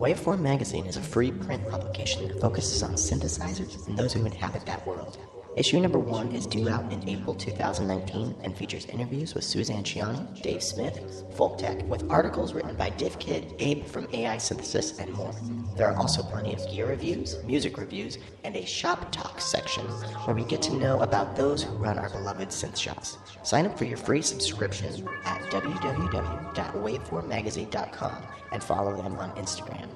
[0.00, 4.64] Waveform Magazine is a free print publication that focuses on synthesizers and those who inhabit
[4.64, 5.18] that world.
[5.56, 10.40] Issue number one is due out in April 2019 and features interviews with Suzanne Ciani,
[10.42, 15.34] Dave Smith, Folktek, with articles written by DivKid, Abe from AI Synthesis, and more.
[15.76, 20.36] There are also plenty of gear reviews, music reviews, and a shop talk section where
[20.36, 23.18] we get to know about those who run our beloved synth shops.
[23.42, 29.88] Sign up for your free subscription at www.waveformmagazine.com and follow them on Instagram.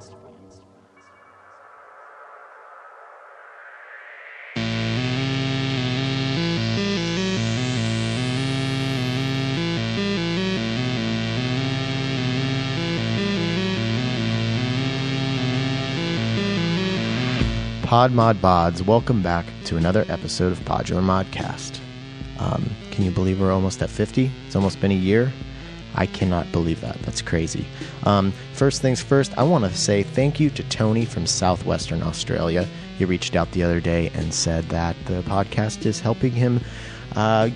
[17.95, 21.79] Pod Mod Bods, welcome back to another episode of Podular Modcast.
[22.41, 24.33] Um, can you believe we're almost at 50?
[24.47, 25.33] It's almost been a year.
[25.95, 27.01] I cannot believe that.
[27.03, 27.65] That's crazy.
[28.03, 32.67] Um, first things first, I want to say thank you to Tony from Southwestern Australia.
[32.99, 36.63] He reached out the other day and said that the podcast is helping him,
[37.15, 37.49] uh,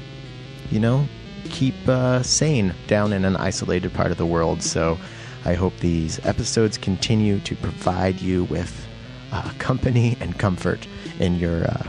[0.70, 1.08] you know,
[1.50, 4.62] keep uh, sane down in an isolated part of the world.
[4.62, 5.00] So
[5.45, 8.88] I hope these episodes continue to provide you with
[9.33, 10.87] uh, company and comfort
[11.19, 11.87] in your uh,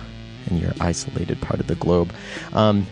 [0.50, 2.12] in your isolated part of the globe.
[2.54, 2.88] Um,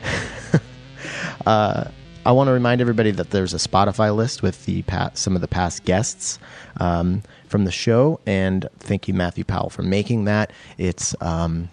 [1.46, 1.86] uh,
[2.26, 5.42] I want to remind everybody that there's a Spotify list with the past, some of
[5.42, 6.40] the past guests
[6.82, 10.52] um, from the show, and thank you Matthew Powell for making that.
[10.78, 11.70] It's um,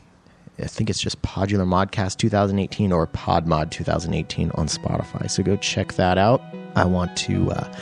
[0.59, 5.29] I think it's just Podular Modcast 2018 or Podmod 2018 on Spotify.
[5.29, 6.41] So go check that out.
[6.77, 7.73] I want to uh,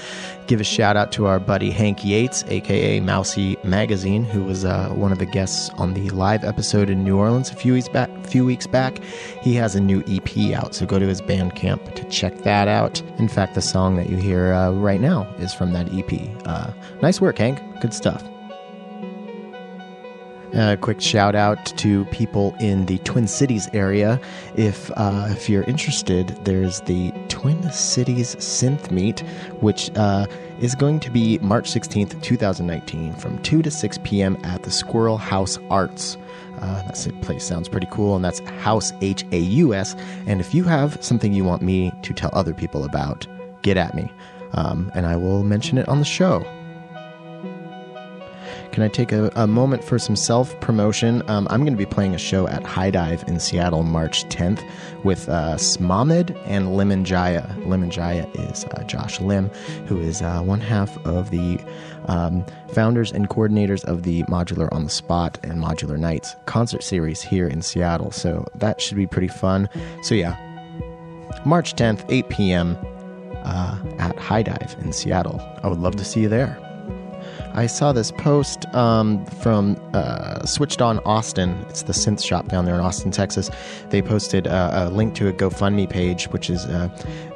[0.47, 4.89] give a shout out to our buddy Hank Yates, aka Mousy Magazine, who was uh,
[4.91, 8.11] one of the guests on the live episode in New Orleans a few weeks back.
[8.27, 8.99] Few weeks back,
[9.43, 13.01] he has a new EP out, so go to his Bandcamp to check that out.
[13.19, 16.47] In fact, the song that you hear uh, right now is from that EP.
[16.47, 17.61] Uh, nice work, Hank.
[17.81, 18.23] Good stuff.
[20.55, 24.21] A quick shout out to people in the Twin Cities area.
[24.55, 29.21] If uh, if you're interested, there's the Twin Cities Synth Meet,
[29.61, 30.27] which uh,
[30.61, 34.37] is going to be March 16th, 2019, from 2 to 6 p.m.
[34.45, 36.19] at the Squirrel Haus Arts.
[36.61, 39.97] Uh, that place sounds pretty cool, and that's House H A U S.
[40.27, 43.27] And if you have something you want me to tell other people about,
[43.63, 44.13] get at me,
[44.53, 46.47] um, and I will mention it on the show.
[48.73, 51.23] Can I take a, a moment for some self promotion?
[51.29, 54.67] Um, I'm going to be playing a show at High Dive in Seattle March 10th
[55.05, 57.55] with uh, Smamed and Lemon Jaya.
[57.67, 59.51] Lemon Jaya is uh, Josh Lim,
[59.87, 61.61] who is uh, one half of the
[62.07, 67.21] um, founders and coordinators of the Modular on the Spot and Modular Nights concert series
[67.21, 68.11] here in Seattle.
[68.11, 69.69] So that should be pretty fun.
[70.03, 70.35] So, yeah,
[71.45, 72.79] March 10th, 8 p.m.
[73.45, 75.43] Uh, at High Dive in Seattle.
[75.63, 76.72] I would love to see you there.
[77.55, 81.65] I saw this post um, from uh, Switched On Austin.
[81.69, 83.51] It's the synth shop down there in Austin, Texas.
[83.91, 86.89] They posted uh, a link to a GoFundMe page, which is uh,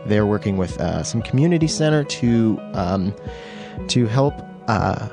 [0.07, 3.15] they're working with uh, some community center to um,
[3.89, 4.35] to help
[4.69, 5.09] uh,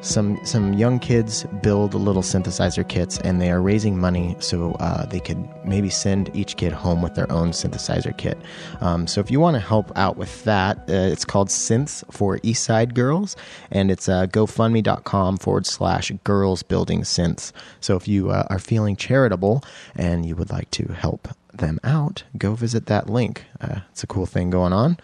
[0.00, 5.06] some some young kids build little synthesizer kits, and they are raising money so uh,
[5.06, 8.38] they could maybe send each kid home with their own synthesizer kit.
[8.80, 12.38] Um, so if you want to help out with that, uh, it's called Synths for
[12.38, 13.36] Eastside Girls,
[13.70, 17.52] and it's uh, GoFundMe.com forward slash Girls Building Synths.
[17.80, 19.62] So if you uh, are feeling charitable
[19.94, 23.44] and you would like to help them out, go visit that link.
[23.60, 24.98] Uh, it's a cool thing going on.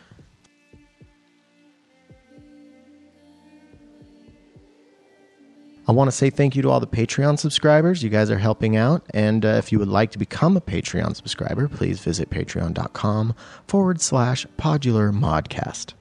[5.93, 8.03] I want to say thank you to all the Patreon subscribers.
[8.03, 9.05] You guys are helping out.
[9.13, 13.35] And uh, if you would like to become a Patreon subscriber, please visit patreon.com
[13.69, 15.93] forward slash podular modcast.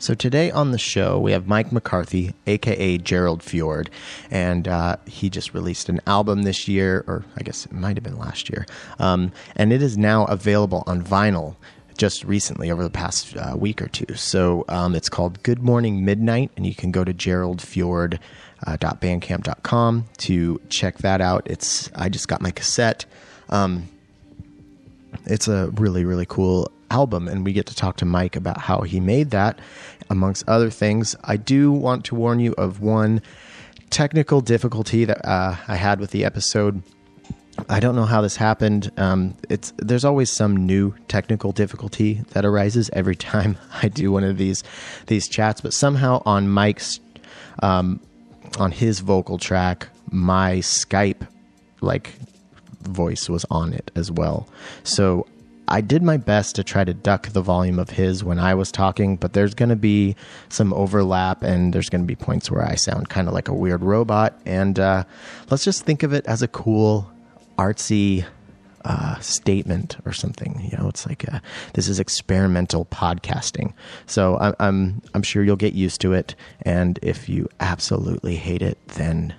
[0.00, 3.88] So today on the show, we have Mike McCarthy, aka Gerald Fjord,
[4.32, 8.02] and uh, he just released an album this year, or I guess it might have
[8.02, 8.66] been last year,
[8.98, 11.54] um, and it is now available on vinyl
[11.96, 14.16] just recently over the past uh, week or two.
[14.16, 18.18] So um, it's called Good Morning Midnight, and you can go to Gerald Fjord
[18.66, 21.42] uh, .bandcamp.com to check that out.
[21.46, 23.04] It's I just got my cassette.
[23.50, 23.88] Um,
[25.26, 28.82] it's a really really cool album, and we get to talk to Mike about how
[28.82, 29.58] he made that,
[30.10, 31.16] amongst other things.
[31.24, 33.22] I do want to warn you of one
[33.90, 36.82] technical difficulty that uh, I had with the episode.
[37.68, 38.90] I don't know how this happened.
[38.96, 44.24] Um, it's there's always some new technical difficulty that arises every time I do one
[44.24, 44.62] of these
[45.06, 47.00] these chats, but somehow on Mike's
[47.62, 48.00] um,
[48.56, 51.26] on his vocal track, my Skype
[51.80, 52.14] like
[52.82, 54.48] voice was on it as well.
[54.82, 55.26] So
[55.68, 58.70] I did my best to try to duck the volume of his when I was
[58.70, 60.14] talking, but there's going to be
[60.50, 63.54] some overlap and there's going to be points where I sound kind of like a
[63.54, 64.38] weird robot.
[64.44, 65.04] And uh,
[65.50, 67.10] let's just think of it as a cool,
[67.58, 68.26] artsy
[68.84, 70.68] uh, statement or something.
[70.70, 71.40] You know, it's like a,
[71.74, 73.72] this is experimental podcasting.
[74.06, 76.34] So I'm, I'm I'm sure you'll get used to it.
[76.62, 79.34] And if you absolutely hate it, then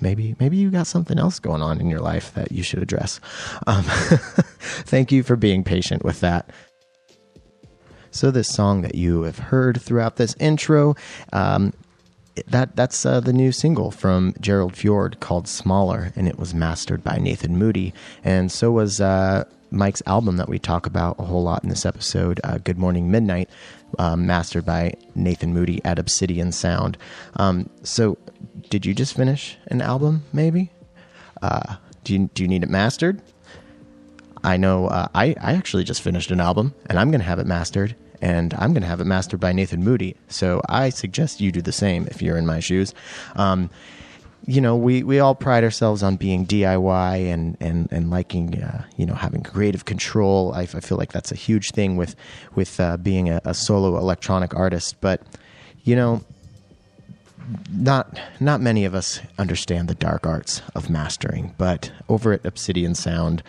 [0.00, 3.20] maybe maybe you got something else going on in your life that you should address.
[3.66, 6.50] Um, thank you for being patient with that.
[8.10, 10.96] So this song that you have heard throughout this intro,
[11.32, 11.72] um,
[12.46, 17.02] that that's uh, the new single from Gerald Fjord called "Smaller," and it was mastered
[17.02, 17.92] by Nathan Moody,
[18.24, 21.86] and so was uh, Mike's album that we talk about a whole lot in this
[21.86, 23.50] episode, uh, "Good Morning Midnight,"
[23.98, 26.96] um, mastered by Nathan Moody at Obsidian Sound.
[27.36, 28.18] Um, so,
[28.70, 30.24] did you just finish an album?
[30.32, 30.70] Maybe.
[31.42, 33.20] Uh, do you do you need it mastered?
[34.42, 37.46] I know uh, I I actually just finished an album, and I'm to have it
[37.46, 40.16] mastered and I'm going to have it mastered by Nathan Moody.
[40.28, 42.94] So I suggest you do the same if you're in my shoes.
[43.36, 43.70] Um,
[44.46, 48.84] you know, we, we all pride ourselves on being DIY and, and, and liking, uh,
[48.96, 50.52] you know, having creative control.
[50.54, 52.16] I, I, feel like that's a huge thing with,
[52.54, 54.96] with uh, being a, a solo electronic artist.
[55.00, 55.20] But,
[55.82, 56.22] you know,
[57.72, 62.94] not not many of us understand the dark arts of mastering, but over at Obsidian
[62.94, 63.42] Sound,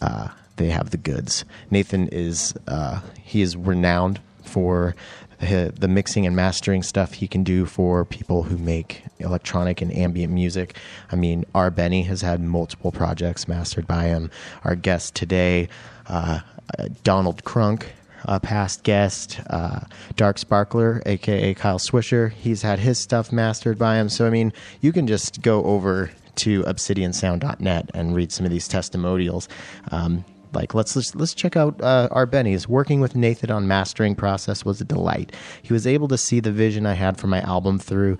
[0.00, 1.44] uh, they have the goods.
[1.70, 4.94] Nathan is uh, he is renowned for
[5.40, 10.32] the mixing and mastering stuff he can do for people who make electronic and ambient
[10.32, 10.76] music.
[11.12, 14.30] I mean, r beny has had multiple projects mastered by him.
[14.64, 15.68] Our guest today,
[16.06, 16.40] uh,
[17.02, 17.86] Donald Crunk,
[18.24, 19.80] a past guest, uh,
[20.16, 24.08] Dark Sparkler, aka Kyle Swisher, he's had his stuff mastered by him.
[24.08, 28.66] So, I mean, you can just go over to obsidiansound.net and read some of these
[28.66, 29.48] testimonials.
[29.90, 30.24] Um,
[30.54, 34.64] like let's let's, let's check out uh, r beny's working with Nathan on mastering process
[34.64, 35.34] was a delight.
[35.62, 38.18] He was able to see the vision I had for my album through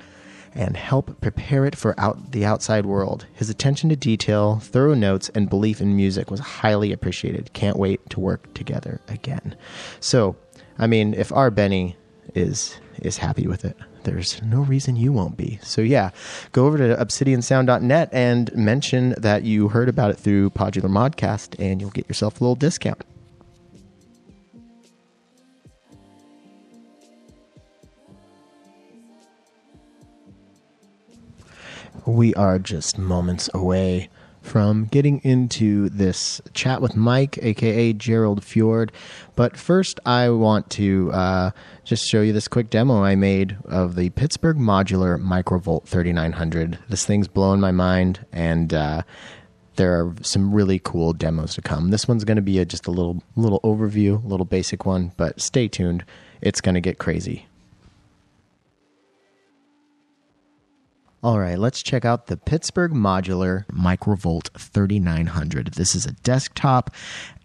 [0.54, 3.26] and help prepare it for out the outside world.
[3.34, 7.52] His attention to detail, thorough notes, and belief in music was highly appreciated.
[7.52, 9.56] Can't wait to work together again.
[9.98, 10.37] So,
[10.78, 11.96] I mean, if r beny
[12.34, 15.58] is is happy with it, there's no reason you won't be.
[15.62, 16.10] So yeah,
[16.52, 21.80] go over to obsidiansound.net and mention that you heard about it through Podular Modcast, and
[21.80, 23.04] you'll get yourself a little discount.
[32.06, 34.10] We are just moments away
[34.44, 38.93] from getting into this chat with Mike, aka Gerald Fjord.
[39.35, 41.50] But first, I want to uh,
[41.82, 46.79] just show you this quick demo I made of the Pittsburgh Modular Microvolt 3900.
[46.88, 49.02] This thing's blowing my mind, and uh,
[49.76, 51.90] there are some really cool demos to come.
[51.90, 55.12] This one's going to be a, just a little little overview, a little basic one,
[55.17, 56.05] but stay tuned.
[56.40, 57.47] It's going to get crazy.
[61.25, 65.69] All right, let's check out the Pittsburgh Modular Microvolt 3900.
[65.69, 66.91] This is a desktop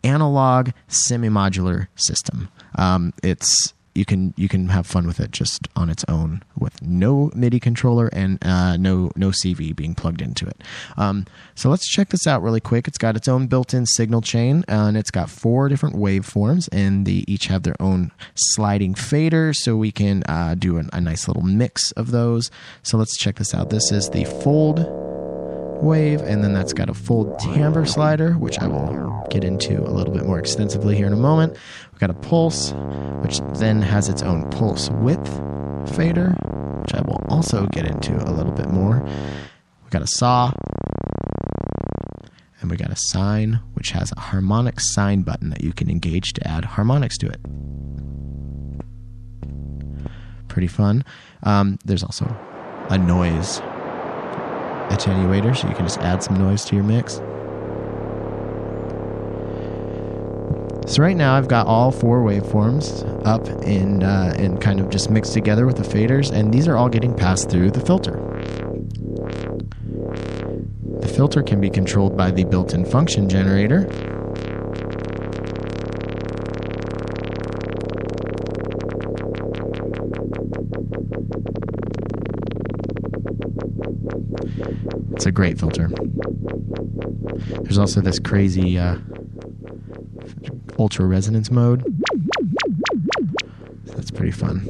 [0.03, 2.49] analog semi modular system.
[2.75, 6.81] Um, it's you can you can have fun with it just on its own with
[6.81, 10.61] no MIDI controller and uh, no no CV being plugged into it.
[10.97, 11.25] Um,
[11.55, 12.87] so let's check this out really quick.
[12.87, 17.23] It's got its own built-in signal chain and it's got four different waveforms and they
[17.27, 21.43] each have their own sliding fader, so we can uh, do an, a nice little
[21.43, 22.49] mix of those.
[22.83, 23.69] So let's check this out.
[23.69, 25.18] This is the fold
[25.81, 29.91] wave, and then that's got a full timbre slider, which I will get into a
[29.91, 31.57] little bit more extensively here in a moment.
[31.91, 32.71] We've got a pulse,
[33.21, 35.29] which then has its own pulse width
[35.95, 36.31] fader,
[36.81, 39.01] which I will also get into a little bit more.
[39.83, 40.51] We've got a saw,
[42.61, 46.33] and we got a sine, which has a harmonic sine button that you can engage
[46.33, 47.39] to add harmonics to it.
[50.47, 51.03] Pretty fun.
[51.43, 52.25] Um, there's also
[52.89, 53.61] a noise
[54.89, 57.21] attenuator, so you can just add some noise to your mix.
[60.91, 65.11] So right now I've got all four waveforms up and uh, and kind of just
[65.11, 68.13] mixed together with the faders, and these are all getting passed through the filter.
[70.99, 73.87] The filter can be controlled by the built-in function generator,
[85.19, 85.89] It's a great filter.
[87.63, 88.95] There's also this crazy uh,
[90.79, 91.83] ultra resonance mode.
[93.83, 94.65] That's pretty fun.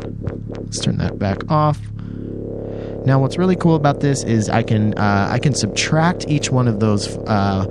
[0.57, 1.79] Let's turn that back off.
[3.05, 6.67] Now, what's really cool about this is I can uh, I can subtract each one
[6.67, 7.67] of those uh,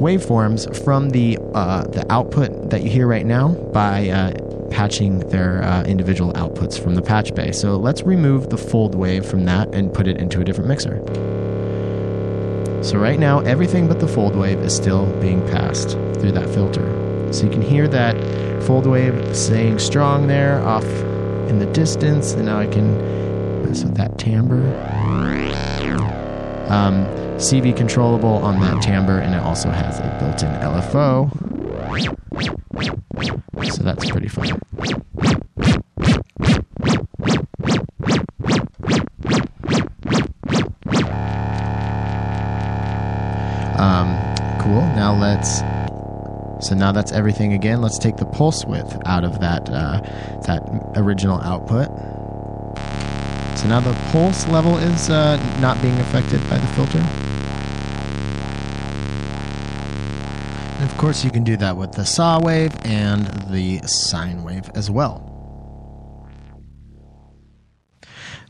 [0.00, 4.32] waveforms from the uh, the output that you hear right now by uh,
[4.70, 7.52] patching their uh, individual outputs from the patch bay.
[7.52, 11.04] So let's remove the fold wave from that and put it into a different mixer.
[12.82, 17.32] So right now, everything but the fold wave is still being passed through that filter.
[17.32, 18.16] So you can hear that
[18.64, 20.84] fold wave saying strong there off
[21.48, 24.62] in the distance, and now I can mess with that timbre.
[26.68, 31.30] Um, CV controllable on that timbre, and it also has a built-in LFO.
[46.72, 47.82] So now that's everything again.
[47.82, 50.00] Let's take the pulse width out of that uh,
[50.46, 50.62] that
[50.96, 51.88] original output.
[53.58, 56.96] So now the pulse level is uh, not being affected by the filter.
[60.80, 64.70] And of course, you can do that with the saw wave and the sine wave
[64.74, 65.28] as well.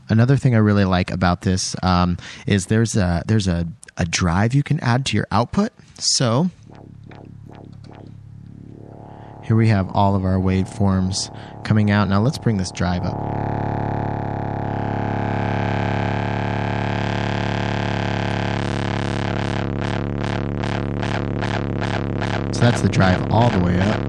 [0.07, 2.15] Another thing I really like about this um,
[2.47, 5.73] is there's a there's a, a drive you can add to your output.
[5.99, 6.49] So
[9.43, 11.29] here we have all of our waveforms
[11.65, 12.07] coming out.
[12.07, 13.19] Now let's bring this drive up.
[22.53, 23.99] So that's the drive all the way up.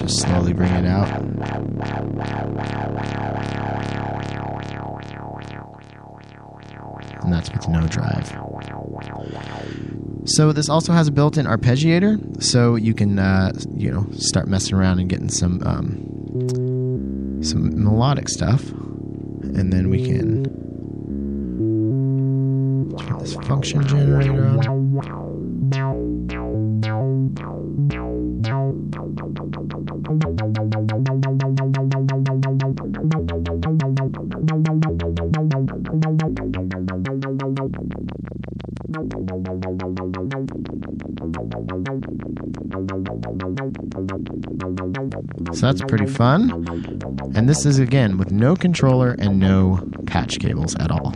[0.00, 1.08] Just slowly bring it out.
[7.22, 8.45] And that's with no drive.
[10.36, 14.76] So this also has a built-in arpeggiator, so you can uh, you know start messing
[14.76, 20.44] around and getting some um, some melodic stuff, and then we can
[22.98, 25.66] turn this function generator on.
[45.66, 46.64] That's pretty fun.
[47.34, 51.12] And this is again with no controller and no patch cables at all.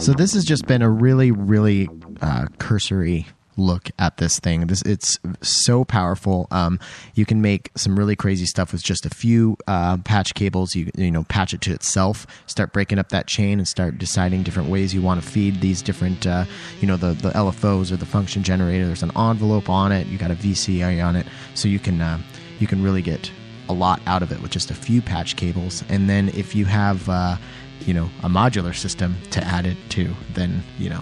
[0.00, 1.86] So this has just been a really, really
[2.22, 3.26] uh, cursory
[3.56, 4.66] look at this thing.
[4.66, 6.46] This it's so powerful.
[6.50, 6.78] Um,
[7.14, 10.74] you can make some really crazy stuff with just a few uh, patch cables.
[10.74, 12.26] You you know patch it to itself.
[12.46, 15.82] Start breaking up that chain and start deciding different ways you want to feed these
[15.82, 16.44] different uh,
[16.80, 18.86] you know the the LFOs or the function generator.
[18.86, 20.06] There's an envelope on it.
[20.06, 22.18] You got a VCA on it, so you can uh,
[22.58, 23.30] you can really get
[23.68, 25.82] a lot out of it with just a few patch cables.
[25.88, 27.36] And then if you have uh,
[27.80, 31.00] you know a modular system to add it to, then you know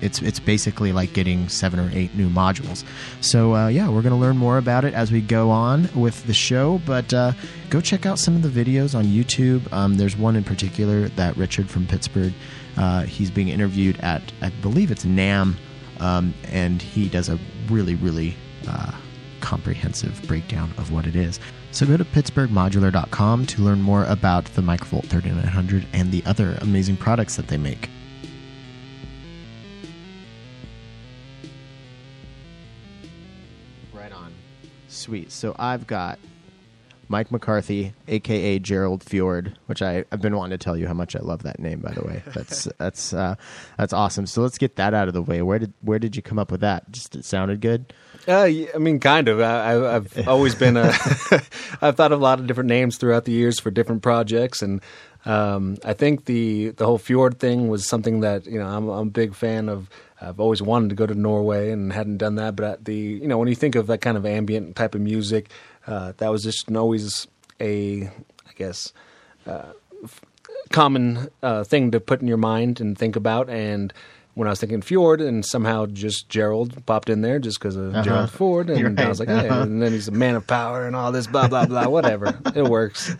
[0.00, 2.84] it's it's basically like getting seven or eight new modules.
[3.20, 6.26] So uh, yeah, we're going to learn more about it as we go on with
[6.26, 6.80] the show.
[6.84, 7.32] But uh,
[7.70, 9.70] go check out some of the videos on YouTube.
[9.72, 12.32] Um, there's one in particular that Richard from Pittsburgh.
[12.76, 15.56] Uh, he's being interviewed at I believe it's NAMM,
[16.00, 17.38] um, and he does a
[17.68, 18.36] really really
[18.68, 18.92] uh,
[19.40, 21.40] comprehensive breakdown of what it is.
[21.70, 26.96] So go to pittsburghmodular.com to learn more about the Microvolt 3900 and the other amazing
[26.96, 27.90] products that they make.
[35.06, 35.30] Sweet.
[35.30, 36.18] So I've got
[37.08, 41.14] Mike McCarthy, aka Gerald Fjord, which I, I've been wanting to tell you how much
[41.14, 41.78] I love that name.
[41.78, 43.36] By the way, that's that's uh,
[43.78, 44.26] that's awesome.
[44.26, 45.42] So let's get that out of the way.
[45.42, 46.90] Where did where did you come up with that?
[46.90, 47.92] Just it sounded good.
[48.26, 49.40] Uh, I mean, kind of.
[49.40, 50.88] I, I've always been a.
[51.80, 54.82] I've thought of a lot of different names throughout the years for different projects, and
[55.24, 59.08] um, I think the the whole fjord thing was something that you know I'm, I'm
[59.08, 59.88] a big fan of.
[60.20, 63.38] I've always wanted to go to Norway and hadn't done that, but the you know
[63.38, 65.50] when you think of that kind of ambient type of music,
[65.86, 67.26] uh, that was just always
[67.60, 68.92] a I guess
[69.46, 70.20] uh, f-
[70.70, 73.48] common uh, thing to put in your mind and think about.
[73.50, 73.92] And
[74.34, 77.94] when I was thinking Fjord, and somehow just Gerald popped in there just because of
[77.94, 78.02] Uh-huh.
[78.02, 79.62] Gerald Ford, and You're I was like, hey, Uh-huh.
[79.62, 82.38] and then he's a man of power and all this blah blah blah, whatever.
[82.54, 83.14] it works,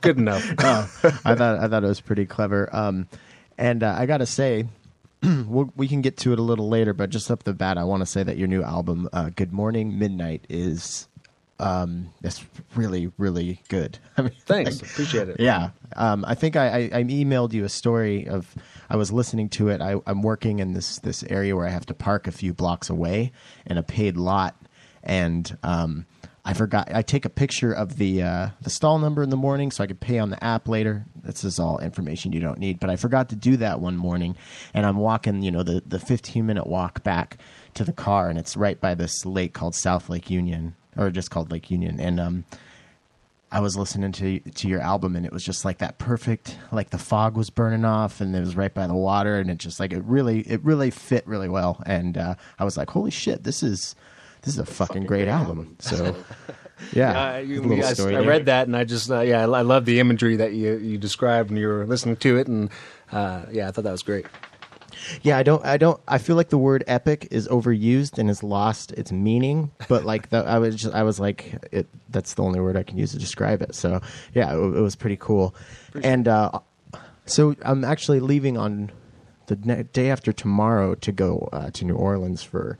[0.00, 0.44] good enough.
[0.58, 2.68] I thought I thought it was pretty clever.
[2.74, 3.06] Um,
[3.58, 4.66] and uh, I gotta say,
[5.46, 7.84] we'll, we can get to it a little later, but just up the bat, I
[7.84, 11.08] want to say that your new album, uh, "Good Morning Midnight," is
[11.58, 13.98] um, it's really really good.
[14.16, 15.36] I mean, Thanks, like, appreciate it.
[15.40, 18.54] yeah, um, I think I, I, I emailed you a story of
[18.88, 19.80] I was listening to it.
[19.80, 22.90] I, I'm working in this this area where I have to park a few blocks
[22.90, 23.32] away
[23.66, 24.54] in a paid lot,
[25.02, 26.06] and um,
[26.48, 26.88] I forgot.
[26.94, 29.88] I take a picture of the uh, the stall number in the morning so I
[29.88, 31.04] could pay on the app later.
[31.20, 32.78] This is all information you don't need.
[32.78, 34.36] But I forgot to do that one morning,
[34.72, 37.38] and I'm walking, you know, the the 15 minute walk back
[37.74, 41.32] to the car, and it's right by this lake called South Lake Union, or just
[41.32, 42.44] called Lake Union, and um.
[43.48, 46.90] I was listening to to your album and it was just like that perfect like
[46.90, 49.78] the fog was burning off and it was right by the water and it just
[49.78, 53.44] like it really it really fit really well and uh, I was like holy shit
[53.44, 53.94] this is
[54.46, 56.16] this is a fucking great album so
[56.92, 59.84] yeah you- a I, I read that and I just uh, yeah I, I love
[59.84, 62.70] the imagery that you you described when you were listening to it and
[63.12, 64.26] uh, yeah I thought that was great.
[65.22, 65.64] Yeah, I don't.
[65.64, 66.00] I don't.
[66.08, 69.70] I feel like the word epic is overused and has lost its meaning.
[69.88, 71.86] But like, the, I was just, I was like, it.
[72.08, 73.74] That's the only word I can use to describe it.
[73.74, 74.00] So
[74.34, 75.54] yeah, it, it was pretty cool.
[76.02, 76.58] and uh,
[77.26, 78.90] so I'm actually leaving on
[79.46, 82.76] the ne- day after tomorrow to go uh, to New Orleans for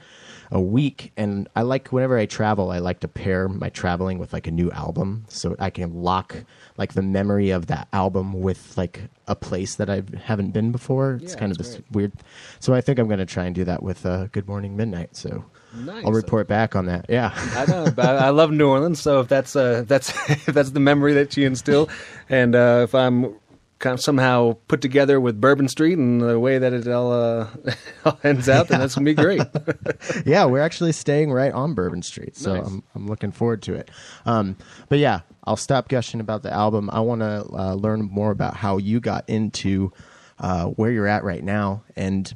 [0.50, 1.12] a week.
[1.16, 4.50] And I like whenever I travel, I like to pair my traveling with like a
[4.50, 6.36] new album, so I can lock
[6.76, 11.18] like the memory of that album with like a place that I haven't been before.
[11.22, 11.84] It's Yeah, kind of this great.
[11.92, 12.12] weird.
[12.60, 15.16] So I think I'm going to try and do that with uh, Good Morning Midnight.
[15.16, 16.04] So Nice.
[16.06, 17.04] I'll report back on that.
[17.08, 17.32] Yeah.
[17.54, 17.90] I know.
[17.94, 20.80] but I, I love New Orleans, so if that's uh, if that's if that's the
[20.80, 21.88] memory that you instill,
[22.30, 23.34] and uh, if I'm
[23.78, 27.48] kind of somehow put together with Bourbon Street and the way that it all, uh,
[28.04, 29.42] all ends out, then that's gonna be great.
[30.26, 32.66] yeah, we're actually staying right on Bourbon Street, so Nice.
[32.66, 33.90] I'm I'm looking forward to it.
[34.24, 34.56] Um,
[34.88, 36.88] but yeah, I'll stop gushing about the album.
[36.90, 39.92] I want to uh, learn more about how you got into
[40.38, 42.32] uh, where you're at right now, and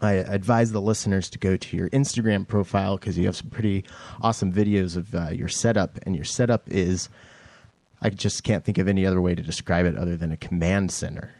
[0.00, 3.84] I advise the listeners to go to your Instagram profile because you have some pretty
[4.20, 7.08] awesome videos of uh, your setup, and your setup is.
[8.02, 10.90] I just can't think of any other way to describe it other than a command
[10.90, 11.30] center.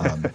[0.00, 0.26] Um,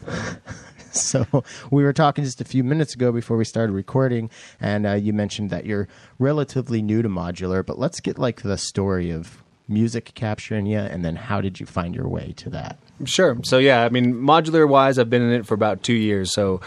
[0.91, 4.93] so we were talking just a few minutes ago before we started recording, and uh,
[4.93, 5.87] you mentioned that you're
[6.19, 7.65] relatively new to modular.
[7.65, 11.65] But let's get like the story of music capturing you, and then how did you
[11.65, 12.77] find your way to that?
[13.05, 13.37] Sure.
[13.43, 16.33] So yeah, I mean, modular wise, I've been in it for about two years.
[16.33, 16.61] So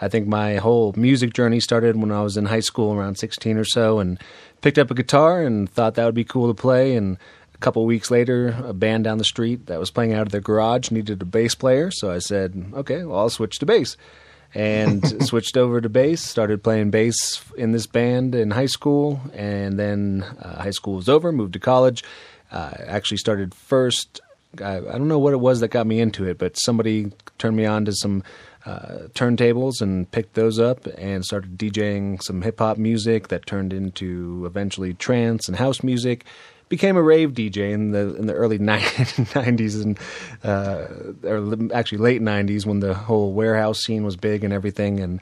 [0.00, 3.56] I think my whole music journey started when I was in high school, around sixteen
[3.56, 4.18] or so, and
[4.60, 6.94] picked up a guitar and thought that would be cool to play.
[6.94, 7.18] And
[7.62, 10.90] couple weeks later, a band down the street that was playing out of their garage
[10.90, 11.90] needed a bass player.
[11.90, 13.96] So I said, okay, well, I'll switch to bass.
[14.54, 19.20] And switched over to bass, started playing bass in this band in high school.
[19.32, 22.04] And then uh, high school was over, moved to college.
[22.50, 24.20] Uh, actually started first
[24.60, 27.56] I, I don't know what it was that got me into it, but somebody turned
[27.56, 28.22] me on to some
[28.66, 33.72] uh, turntables and picked those up and started DJing some hip hop music that turned
[33.72, 36.24] into eventually trance and house music.
[36.72, 38.56] Became a rave DJ in the in the early
[39.34, 39.98] nineties and
[40.42, 40.86] uh,
[41.22, 45.20] or actually late nineties when the whole warehouse scene was big and everything, and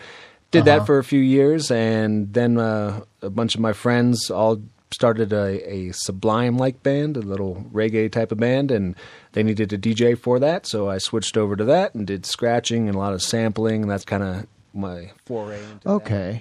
[0.53, 1.73] did that for a few years.
[1.73, 7.17] And then uh, a bunch of my friends all started a, a Sublime like band,
[7.17, 8.95] a little reggae type of band, and
[9.33, 10.69] they needed a DJ for that.
[10.69, 13.83] So I switched over to that and did scratching and a lot of sampling.
[13.83, 16.41] And that's kind of my foray into that.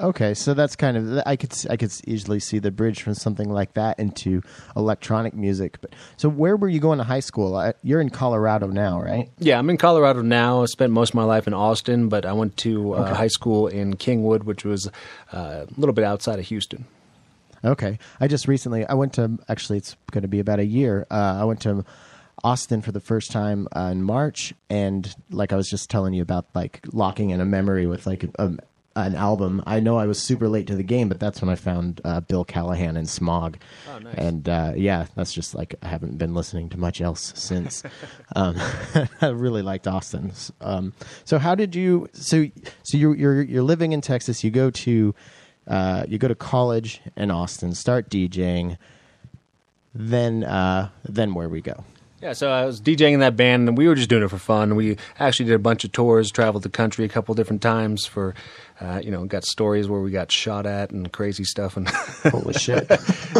[0.00, 0.32] Okay.
[0.34, 3.74] So that's kind of I could I could easily see the bridge from something like
[3.74, 4.40] that into
[4.74, 5.78] electronic music.
[5.80, 7.54] But so where were you going to high school?
[7.54, 9.28] I, you're in Colorado now, right?
[9.38, 10.62] Yeah, I'm in Colorado now.
[10.62, 13.14] I spent most of my life in Austin, but I went to uh, Okay.
[13.14, 14.88] high school in Kingwood, which was
[15.32, 16.86] uh, a little bit outside of Houston.
[17.62, 17.98] Okay.
[18.20, 21.06] I just recently I went to actually it's going to be about a year.
[21.10, 21.84] Uh, I went to
[22.42, 26.22] Austin for the first time uh, in March, and like I was just telling you
[26.22, 28.56] about, like locking in a memory with like a,
[29.06, 29.62] an album.
[29.66, 32.20] I know I was super late to the game, but that's when I found uh,
[32.20, 33.58] Bill Callahan and Smog.
[33.88, 34.14] Oh, nice.
[34.16, 37.82] And uh, yeah, that's just like I haven't been listening to much else since.
[38.36, 38.56] um,
[39.20, 40.32] I really liked Austin.
[40.60, 40.92] Um,
[41.24, 42.08] so how did you?
[42.12, 42.46] So
[42.82, 44.42] so you're you're you're living in Texas.
[44.44, 45.14] You go to
[45.66, 48.76] uh, you go to college in Austin, start DJing.
[49.94, 51.84] Then uh, then where we go?
[52.22, 54.36] Yeah, so I was DJing in that band, and we were just doing it for
[54.36, 54.76] fun.
[54.76, 58.34] We actually did a bunch of tours, traveled the country a couple different times for,
[58.78, 61.88] uh, you know, got stories where we got shot at and crazy stuff, and
[62.24, 62.86] Holy shit!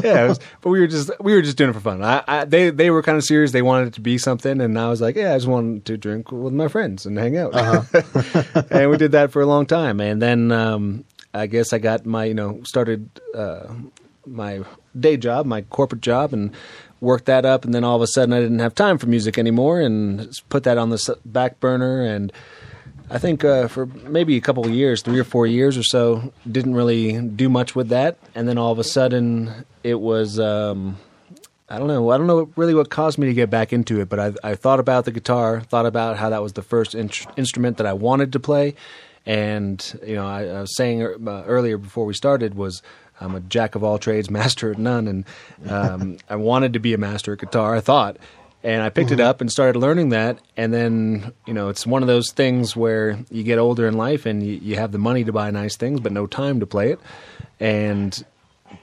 [0.02, 2.02] yeah, it was, but we were just we were just doing it for fun.
[2.02, 4.78] I, I, they they were kind of serious; they wanted it to be something, and
[4.78, 7.54] I was like, yeah, I just wanted to drink with my friends and hang out,
[8.70, 10.00] and we did that for a long time.
[10.00, 13.74] And then um, I guess I got my you know started uh,
[14.26, 14.62] my
[14.98, 16.54] day job, my corporate job, and
[17.00, 17.64] worked that up.
[17.64, 20.64] And then all of a sudden, I didn't have time for music anymore, and put
[20.64, 22.02] that on the back burner.
[22.02, 22.32] And
[23.10, 26.32] I think uh, for maybe a couple of years, three or four years or so,
[26.50, 28.18] didn't really do much with that.
[28.34, 30.38] And then all of a sudden, it was.
[30.38, 30.98] Um,
[31.72, 32.10] I don't know.
[32.10, 34.54] I don't know really what caused me to get back into it, but I, I
[34.56, 37.92] thought about the guitar, thought about how that was the first in- instrument that I
[37.92, 38.74] wanted to play,
[39.24, 42.82] and you know, I, I was saying uh, earlier before we started was
[43.20, 45.24] I'm a jack of all trades, master at none, and
[45.68, 47.76] um, I wanted to be a master at guitar.
[47.76, 48.16] I thought,
[48.62, 50.38] and I picked it up and started learning that.
[50.56, 54.26] And then, you know, it's one of those things where you get older in life
[54.26, 56.92] and you, you have the money to buy nice things, but no time to play
[56.92, 57.00] it.
[57.58, 58.22] And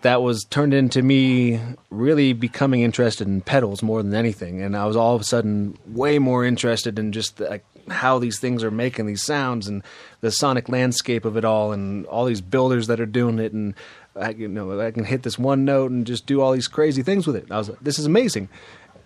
[0.01, 4.61] that was turned into me really becoming interested in pedals more than anything.
[4.61, 8.39] And I was all of a sudden way more interested in just like how these
[8.39, 9.83] things are making these sounds and
[10.21, 13.75] the sonic landscape of it all and all these builders that are doing it and
[14.19, 17.03] I, you know I can hit this one note and just do all these crazy
[17.03, 17.51] things with it.
[17.51, 18.49] I was like, this is amazing.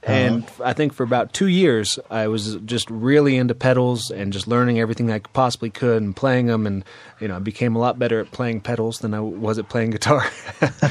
[0.03, 4.47] And I think for about two years, I was just really into pedals and just
[4.47, 6.65] learning everything I possibly could and playing them.
[6.65, 6.83] And
[7.19, 9.91] you know, I became a lot better at playing pedals than I was at playing
[9.91, 10.25] guitar.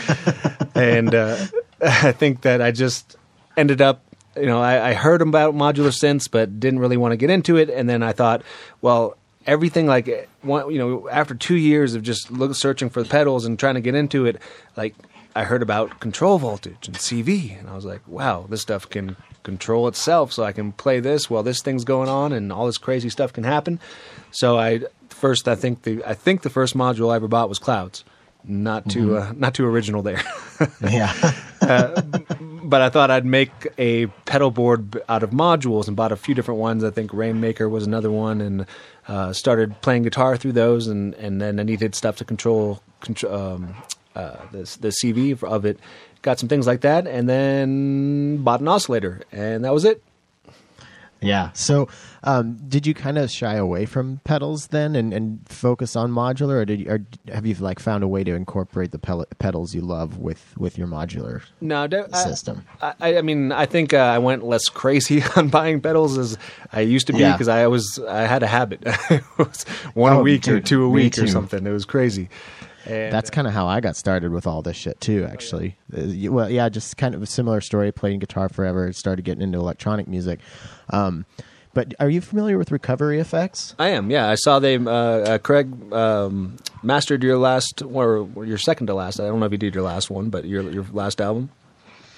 [0.76, 1.44] and uh,
[1.82, 3.16] I think that I just
[3.56, 4.04] ended up,
[4.36, 7.56] you know, I, I heard about modular synths, but didn't really want to get into
[7.56, 7.68] it.
[7.68, 8.42] And then I thought,
[8.80, 13.08] well, everything like one, you know, after two years of just look, searching for the
[13.08, 14.40] pedals and trying to get into it,
[14.76, 14.94] like
[15.34, 19.16] I heard about control voltage and CV, and I was like, wow, this stuff can
[19.42, 22.78] control itself, so I can play this while this thing's going on, and all this
[22.78, 23.80] crazy stuff can happen.
[24.32, 27.58] So I first, I think the I think the first module I ever bought was
[27.58, 28.04] Clouds.
[28.42, 29.30] Not too Mm-hmm.
[29.30, 30.22] uh, not too original there,
[30.82, 31.12] yeah.
[32.62, 36.34] but I thought I'd make a pedal board out of modules and bought a few
[36.34, 36.82] different ones.
[36.82, 38.64] I think Rainmaker was another one, and
[39.10, 43.34] uh, started playing guitar through those, and and then I needed stuff to control, control
[43.34, 43.74] um,
[44.14, 45.80] uh, the the CV of it.
[46.22, 50.00] Got some things like that, and then bought an oscillator, and that was it.
[51.22, 51.50] Yeah.
[51.52, 51.88] So,
[52.24, 56.54] um, did you kind of shy away from pedals then, and, and focus on modular,
[56.62, 57.00] or did you, or
[57.32, 60.78] have you like found a way to incorporate the pel- pedals you love with with
[60.78, 62.64] your modular No, de- I- system?
[62.80, 66.38] I, I mean, I think uh, I went less crazy on buying pedals as
[66.72, 67.32] I used to be Yeah.
[67.32, 68.82] because I was I had a habit.
[69.10, 71.66] it was one a Oh, week or two a week or something.
[71.66, 72.28] It was crazy.
[72.90, 75.26] And, That's kind of how I got started with all this shit too.
[75.30, 77.92] Actually, Uh, y- well, yeah, just kind of a similar story.
[77.92, 80.40] Playing guitar forever, started getting into electronic music.
[80.90, 81.24] Um,
[81.72, 83.74] but are you familiar with recovery effects?
[83.78, 84.10] I am.
[84.10, 88.94] Yeah, I saw they uh, uh, Craig um, mastered your last or your second to
[88.94, 89.20] last.
[89.20, 91.50] I don't know if you did your last one, but your your last album,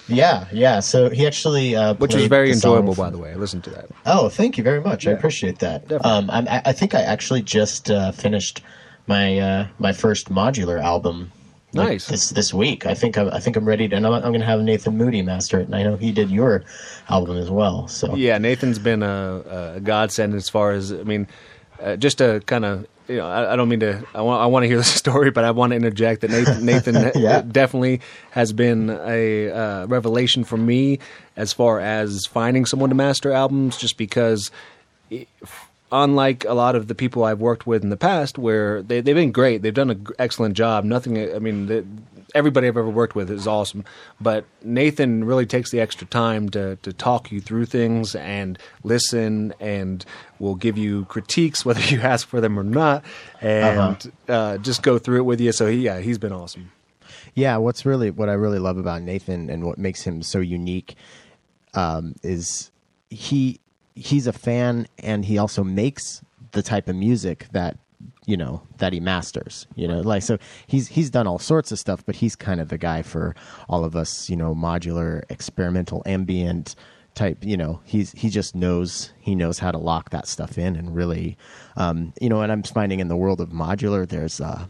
[0.09, 0.81] Yeah, yeah.
[0.81, 3.31] So he actually, uh, which was very enjoyable, for- by the way.
[3.33, 3.87] I listened to that.
[4.07, 5.07] Oh, thank you very much.
[5.07, 5.91] I appreciate that.
[6.05, 8.63] Um, I'm- I, I think I actually just uh, finished
[9.07, 11.33] my uh, my first modular album.
[11.75, 12.07] like, Nice.
[12.09, 12.87] this this week.
[12.87, 13.97] I think I'm, I think I'm ready to.
[13.97, 16.31] And I'm, I'm going to have Nathan Moody master it, and I know he did
[16.31, 16.65] your
[17.09, 17.89] album as well.
[17.89, 21.27] So Yeah, Nathan's been a, a godsend as far as I mean,
[21.83, 24.05] uh, just to kind of you know, I, I don't mean to.
[24.15, 26.65] I want I want to hear the story, but I want to interject that Nathan,
[26.73, 27.43] Nathan Yeah.
[27.43, 31.01] definitely has been a uh, revelation for me
[31.37, 34.51] as far as finding someone to master albums, just because.
[35.11, 35.27] i-
[35.93, 39.15] Unlike a lot of the people I've worked with in the past, where they, they've
[39.15, 40.85] been great, they've done an excellent job.
[40.85, 41.85] Nothing, I mean, the,
[42.35, 43.85] everybody I've ever worked with is awesome.
[44.21, 49.53] But Nathan really takes the extra time to, to talk you through things and listen
[49.61, 50.05] and
[50.39, 53.05] will give you critiques whether you ask for them or not
[53.41, 55.53] and uh just go through it with you.
[55.53, 56.73] So, he, yeah, he's been awesome.
[57.35, 60.97] Yeah, what's really what I really love about Nathan and what makes him so unique
[61.75, 62.71] um, is
[63.11, 63.61] he
[63.95, 67.79] he's a fan and he also makes the type of music that
[68.27, 69.67] you know that he masters.
[69.75, 72.69] You know, like so he's he's done all sorts of stuff, but he's kind of
[72.69, 73.35] the guy for
[73.69, 74.29] all of us.
[74.29, 76.75] You know, modular, experimental, ambient
[77.15, 77.39] type.
[77.43, 80.95] You know, he's he just knows he knows how to lock that stuff in and
[80.95, 81.37] really,
[81.77, 82.43] um, you know.
[82.43, 84.67] And I'm finding in the world of modular, there's uh,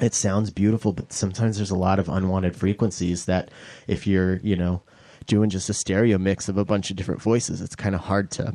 [0.00, 3.50] it sounds beautiful, but sometimes there's a lot of unwanted frequencies that
[3.86, 4.82] if you're, you know,
[5.28, 8.30] doing just a stereo mix of a bunch of different voices, it's kind of hard
[8.32, 8.54] to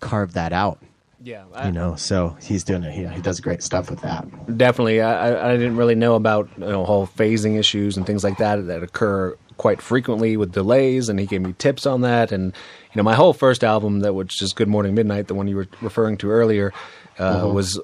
[0.00, 0.78] carve that out,
[1.22, 1.96] Yeah, you know.
[1.96, 2.96] So he's doing it.
[2.96, 4.24] Yeah, he does great stuff with that.
[4.56, 5.00] definitely.
[5.00, 8.38] I, I- I didn't really know about you know whole phasing issues and things like
[8.38, 12.30] that that occur quite frequently with delays, and he gave me tips on that.
[12.30, 12.52] And
[12.92, 15.56] you know, my whole first album, that which is Good Morning Midnight, the one you
[15.56, 16.74] were referring to earlier,
[17.18, 17.80] uh, was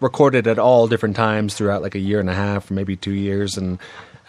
[0.00, 3.12] recorded at all different times throughout like a year and a half, or maybe two
[3.12, 3.78] years, and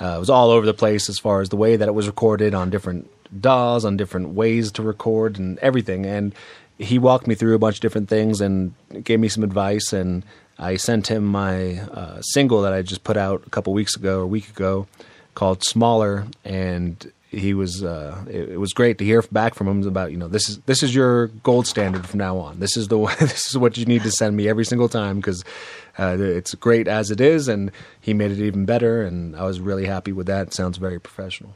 [0.01, 2.07] uh, it was all over the place as far as the way that it was
[2.07, 3.09] recorded on different
[3.41, 6.05] DAWs, on different ways to record, and everything.
[6.05, 6.33] And
[6.77, 9.93] he walked me through a bunch of different things and gave me some advice.
[9.93, 10.23] And
[10.59, 14.19] I sent him my uh, single that I just put out a couple weeks ago
[14.19, 14.87] or a week ago
[15.33, 19.87] called "Smaller," and he was uh, it, it was great to hear back from him
[19.87, 22.59] about you know this is this is your gold standard from now on.
[22.59, 25.43] This is the this is what you need to send me every single time because
[25.97, 29.59] uh, it's great as it is, and he made it even better, and I was
[29.59, 30.47] really happy with that.
[30.47, 31.55] It sounds very professional.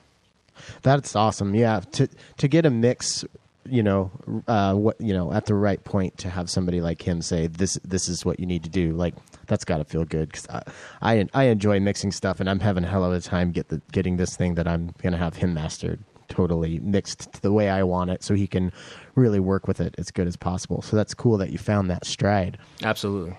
[0.82, 1.56] That's awesome.
[1.56, 3.26] Yeah, to to get a mix
[3.72, 4.12] you know,
[4.48, 7.76] uh, what you know, at the right point to have somebody like him say this
[7.84, 8.94] this is what you need to do.
[8.94, 9.14] Like
[9.48, 10.64] that's got to feel good because I,
[11.02, 13.82] I I enjoy mixing stuff, and I'm having a hell of a time get the
[13.92, 17.84] getting this thing that I'm gonna have him mastered totally mixed to the way I
[17.84, 18.72] want it, so he can
[19.16, 20.82] really work with it as good as possible.
[20.82, 22.58] So that's cool that you found that stride.
[22.84, 23.38] Absolutely.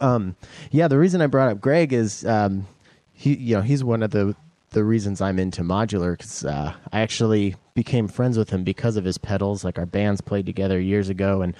[0.00, 0.36] Um,
[0.70, 2.66] yeah, the reason I brought up Greg is um,
[3.12, 4.34] he, you know, he's one of the
[4.70, 9.04] the reasons I'm into modular because uh, I actually became friends with him because of
[9.04, 9.64] his pedals.
[9.64, 11.56] Like our bands played together years ago, and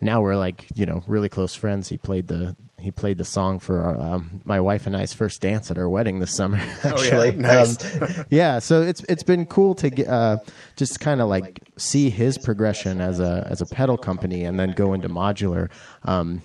[0.00, 1.88] now we're like you know really close friends.
[1.88, 5.40] He played the he played the song for our, um, my wife and I's first
[5.40, 6.58] dance at our wedding this summer.
[6.84, 7.32] Actually, oh, yeah.
[7.36, 8.02] nice.
[8.02, 8.58] um, yeah.
[8.60, 10.38] So it's it's been cool to get, uh,
[10.76, 14.72] just kind of like see his progression as a as a pedal company, and then
[14.72, 15.70] go into modular.
[16.04, 16.42] Um,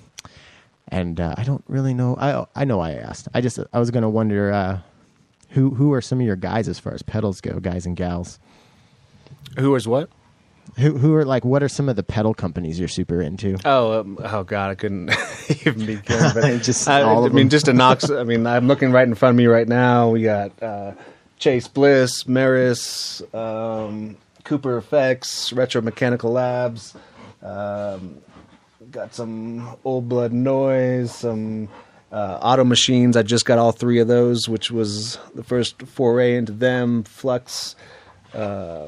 [0.93, 2.15] and uh, I don't really know.
[2.19, 3.27] I I know I asked.
[3.34, 4.79] I just I was going to wonder uh,
[5.49, 8.39] who who are some of your guys as far as pedals go, guys and gals.
[9.58, 10.10] Who is what?
[10.77, 11.43] Who who are like?
[11.43, 13.58] What are some of the pedal companies you're super into?
[13.65, 15.10] Oh, um, oh God, I couldn't
[15.65, 16.32] even begin.
[16.34, 18.08] But Just I, I mean, just a knock.
[18.12, 20.10] I mean, I'm looking right in front of me right now.
[20.10, 20.93] We got uh,
[21.39, 26.93] Chase Bliss, Meris, um, Cooper Effects, Retro Mechanical Labs.
[27.41, 28.21] Um,
[28.93, 31.67] got some old blood noise, some
[32.12, 33.17] uh, OTO Machines.
[33.17, 37.03] I just got all three of those, which was the first foray into them.
[37.03, 37.75] Flux.
[38.34, 38.88] Uh,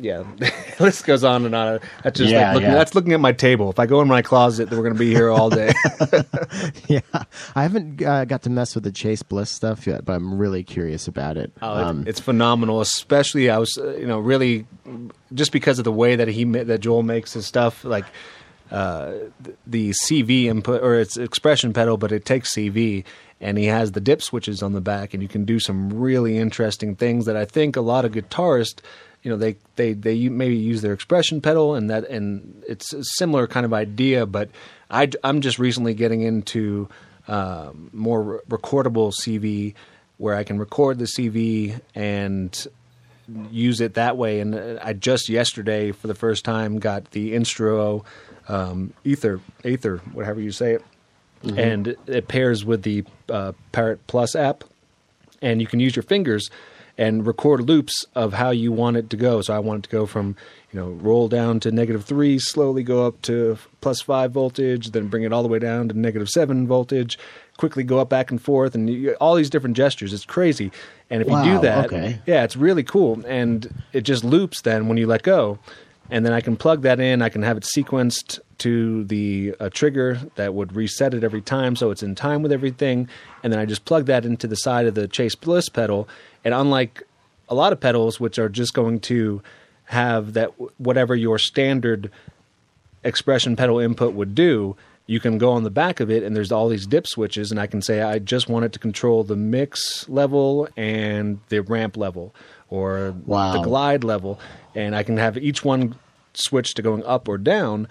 [0.00, 0.24] yeah,
[0.80, 1.78] list goes on and on.
[2.02, 2.74] That's just Yeah, like looking, yeah.
[2.74, 3.68] that's looking at my table.
[3.68, 5.70] If I go in my closet, then we're going to be here all day.
[6.88, 7.00] yeah,
[7.54, 10.64] I haven't uh, got to mess with the Chase Bliss stuff yet, but I'm really
[10.64, 11.52] curious about it.
[11.60, 12.80] Oh, Um, it's phenomenal.
[12.80, 14.66] Especially, I was, uh, you know, really
[15.34, 18.06] just because of the way that he that Joel makes his stuff, like
[18.72, 23.04] the CV input or it's expression pedal, but it takes CV,
[23.40, 26.38] and he has the dip switches on the back, and you can do some really
[26.38, 28.80] interesting things that I think a lot of guitarists.
[29.22, 33.04] You know, they, they, they maybe use their expression pedal, and that and it's a
[33.04, 34.26] similar kind of idea.
[34.26, 34.48] But
[34.90, 36.88] I, am just recently getting into
[37.28, 39.74] um, more re- recordable CV,
[40.16, 42.66] where I can record the CV and
[43.50, 44.40] use it that way.
[44.40, 48.04] And uh, I just yesterday, for the first time, got the Instro
[48.48, 50.84] um, Ether, Aether, whatever you say it,
[51.56, 54.64] and it pairs with the uh, Parrot Plus app,
[55.40, 56.50] and you can use your fingers
[56.98, 59.40] and record loops of how you want it to go.
[59.40, 60.36] So I want it to go from
[60.72, 65.08] you know roll down to negative three, slowly go up to plus five voltage, then
[65.08, 67.18] bring it all the way down to negative seven voltage.
[67.56, 70.12] Quickly go up back and forth, and you, all these different gestures.
[70.12, 70.72] It's crazy.
[71.10, 72.18] And if you do that, okay.
[72.24, 75.58] yeah, it's really cool, and it just loops then when you let go,
[76.10, 77.22] and then I can plug that in.
[77.22, 81.74] I can have it sequenced to the uh, trigger that would reset it every time,
[81.76, 83.08] so it's in time with everything.
[83.42, 86.08] And then I just plug that into the side of the Chase Bliss pedal.
[86.44, 87.02] And unlike
[87.48, 89.42] a lot of pedals, which are just going to
[89.86, 92.10] have that whatever your standard
[93.04, 96.52] expression pedal input would do, you can go on the back of it and there's
[96.52, 99.36] all these dip switches and I can say I just want it to control the
[99.36, 102.34] mix level and the ramp level
[102.70, 103.52] or Wow.
[103.54, 104.38] the glide level
[104.74, 105.94] and I can have each one
[106.34, 107.88] switch to going up or down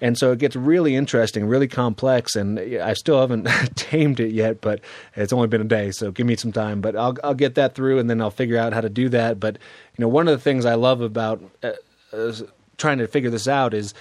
[0.00, 4.60] and so it gets really interesting, really complex, and I still haven't tamed it yet.
[4.60, 4.80] But
[5.14, 6.80] it's only been a day, so give me some time.
[6.80, 9.38] But I'll I'll get that through, and then I'll figure out how to do that.
[9.38, 11.72] But you know, one of the things I love about uh,
[12.12, 12.32] uh,
[12.78, 13.92] trying to figure this out is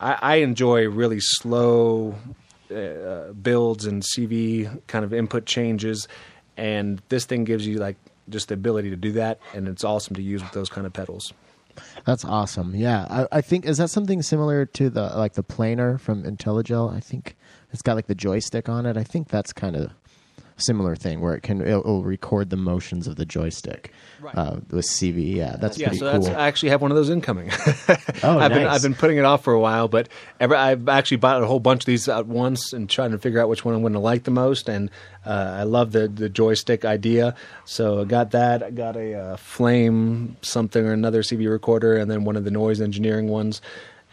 [0.00, 2.16] I, I enjoy really slow
[2.74, 6.08] uh, builds and CV kind of input changes,
[6.56, 7.96] and this thing gives you like
[8.28, 10.92] just the ability to do that, and it's awesome to use with those kind of
[10.92, 11.32] pedals.
[12.04, 12.74] That's awesome.
[12.74, 16.92] Yeah, I, I think is that something similar to the like the Planar from Intellijel.
[16.94, 17.36] I think
[17.72, 18.96] it's got like the joystick on it.
[18.96, 19.92] I think that's kind of
[20.58, 23.92] similar thing where it can it'll, it'll record the motions of the joystick
[24.34, 25.34] uh, with CV.
[25.34, 26.20] Yeah, that's Yeah, pretty so cool.
[26.22, 27.50] that's I actually have one of those incoming.
[28.22, 28.76] Oh, I've been nice.
[28.76, 30.08] I've been putting it off for a while, but
[30.40, 33.40] ever, I've actually bought a whole bunch of these at once and trying to figure
[33.40, 34.68] out which one I'm going to like the most.
[34.68, 34.90] And
[35.24, 37.34] uh, I love the the joystick idea,
[37.66, 38.62] so I got that.
[38.62, 42.50] I got a uh, Flame something or another CV recorder, and then one of the
[42.50, 43.60] noise engineering ones.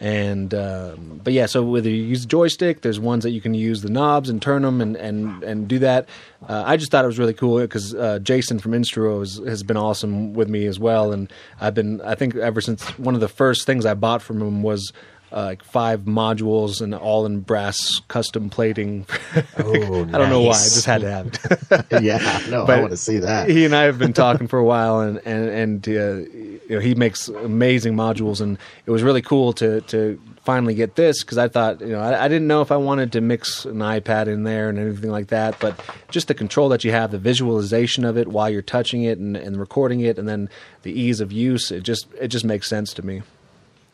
[0.04, 3.54] And um, but yeah, so whether you use the joystick, there's ones that you can
[3.54, 6.10] use the knobs and turn them and and and do that.
[6.46, 9.62] Uh, I just thought it was really cool because uh, Jason from Instro has, has
[9.62, 13.22] been awesome with me as well, and I've been I think ever since one of
[13.22, 14.92] the first things I bought from him was.
[15.32, 19.04] Uh, like five modules and all in brass custom plating.
[19.56, 20.50] Oh, I don't know why.
[20.50, 22.02] I just had to have it.
[22.02, 23.48] yeah, no, But I want to see that.
[23.48, 25.92] He and I have been talking for a while, and and and uh,
[26.30, 30.94] you know he makes amazing modules, and it was really cool to to finally get
[30.94, 33.64] this because I thought you know I, I didn't know if I wanted to mix
[33.64, 37.10] an iPad in there and anything like that, but just the control that you have,
[37.10, 40.48] the visualization of it while you're touching it and, and recording it, and then
[40.82, 43.22] the ease of use, it just it just makes sense to me.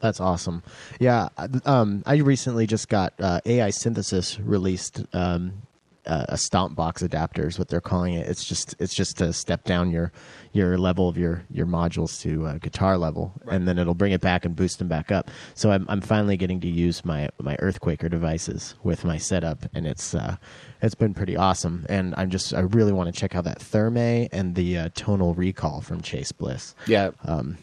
[0.01, 0.63] That's awesome.
[0.99, 1.29] Yeah,
[1.65, 5.63] um, I recently just got uh, AI Synthesis released um,
[6.07, 8.27] uh, a stomp box adapter is what they're calling it.
[8.27, 10.13] It's just it's just to step down your
[10.53, 13.55] your level of your your modules to uh, guitar level, right.
[13.55, 15.31] and then it'll bring it back and boost them back up.
[15.55, 19.87] So I'm I'm finally getting to use my my Earthquaker devices with my setup, and
[19.87, 20.37] it's uh,
[20.83, 21.87] it's been pretty awesome.
[21.89, 25.35] And I'm just I really want to check out that Thermae and the uh, Tonal
[25.35, 26.75] Recall from Chase Bliss.
[26.87, 27.11] Yeah.
[27.25, 27.59] Um,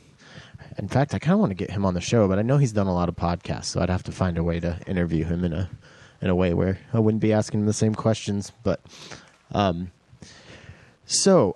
[0.78, 2.58] in fact, I kind of want to get him on the show, but I know
[2.58, 5.26] he's done a lot of podcasts, so I'd have to find a way to interview
[5.26, 5.70] him in a
[6.22, 8.52] in a way where I wouldn't be asking him the same questions.
[8.64, 8.82] But
[9.52, 9.92] um,
[11.06, 11.56] so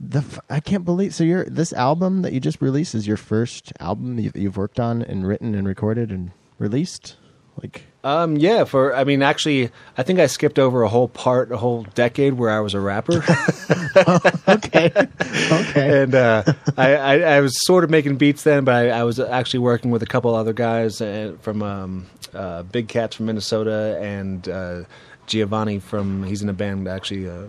[0.00, 3.72] the I can't believe so your this album that you just released is your first
[3.80, 7.16] album you've, you've worked on and written and recorded and released.
[7.60, 11.52] Like um, yeah, for I mean, actually, I think I skipped over a whole part,
[11.52, 13.22] a whole decade where I was a rapper.
[13.96, 15.74] oh, okay, okay.
[15.98, 16.42] And uh,
[16.76, 19.90] I, I, I, was sort of making beats then, but I, I was actually working
[19.90, 24.84] with a couple other guys uh, from um, uh, Big Cats from Minnesota and uh,
[25.28, 27.46] Giovanni from he's in a band actually uh,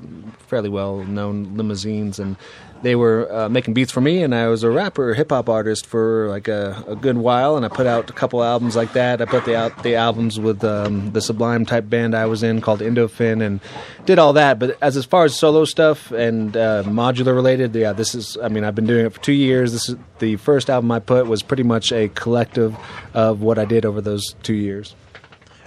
[0.47, 2.37] fairly well known Limousines and
[2.81, 5.85] they were uh, making beats for me, and I was a rapper, hip hop artist
[5.85, 9.21] for like a, a, good while, and I put out a couple albums like that.
[9.21, 12.61] I put the out the albums with um, the Sublime type band I was in
[12.61, 13.59] called Indofin, and
[14.05, 14.59] did all that.
[14.59, 18.37] But as as far as solo stuff and uh, modular related, yeah, this is.
[18.41, 19.73] I mean, I've been doing it for two years.
[19.73, 22.77] This is the first album I put was pretty much a collective
[23.13, 24.95] of what I did over those two years.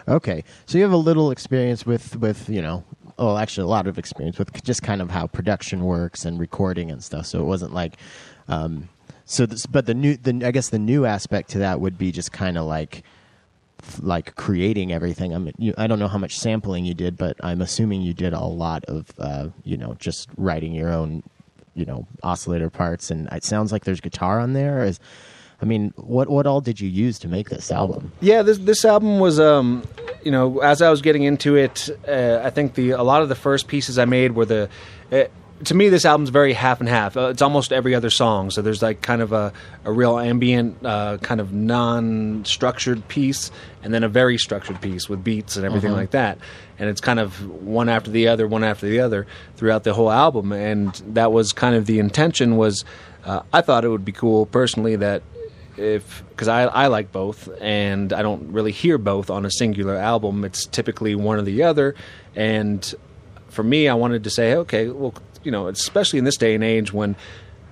[0.08, 2.84] Okay, so you have a little experience with with you know
[3.18, 6.90] well, actually, a lot of experience with just kind of how production works and recording
[6.90, 7.26] and stuff.
[7.26, 7.96] So it wasn't like,
[8.48, 8.88] um,
[9.24, 12.10] so this, but the new, the I guess the new aspect to that would be
[12.12, 13.02] just kind of like,
[14.00, 15.34] like creating everything.
[15.34, 18.14] I mean, you, I don't know how much sampling you did, but I'm assuming you
[18.14, 21.22] did a lot of, uh, you know, just writing your own,
[21.74, 23.10] you know, oscillator parts.
[23.10, 24.84] And it sounds like there's guitar on there.
[24.84, 25.00] Is
[25.62, 28.10] I mean, what what all did you use to make this album?
[28.20, 29.84] Yeah, this this album was, um,
[30.24, 33.28] you know, as I was getting into it, uh, I think the a lot of
[33.28, 34.68] the first pieces I made were the.
[35.10, 35.24] Uh,
[35.64, 37.16] to me, this album's very half and half.
[37.16, 38.50] Uh, it's almost every other song.
[38.50, 39.52] So there's like kind of a,
[39.84, 43.52] a real ambient, uh, kind of non structured piece,
[43.84, 46.00] and then a very structured piece with beats and everything uh-huh.
[46.00, 46.38] like that.
[46.80, 50.10] And it's kind of one after the other, one after the other throughout the whole
[50.10, 50.50] album.
[50.50, 52.56] And that was kind of the intention.
[52.56, 52.84] Was
[53.24, 55.22] uh, I thought it would be cool personally that
[55.82, 59.96] if because I, I like both and I don't really hear both on a singular
[59.96, 60.44] album.
[60.44, 61.94] It's typically one or the other.
[62.34, 62.94] And
[63.48, 66.64] for me, I wanted to say, okay, well, you know, especially in this day and
[66.64, 67.16] age when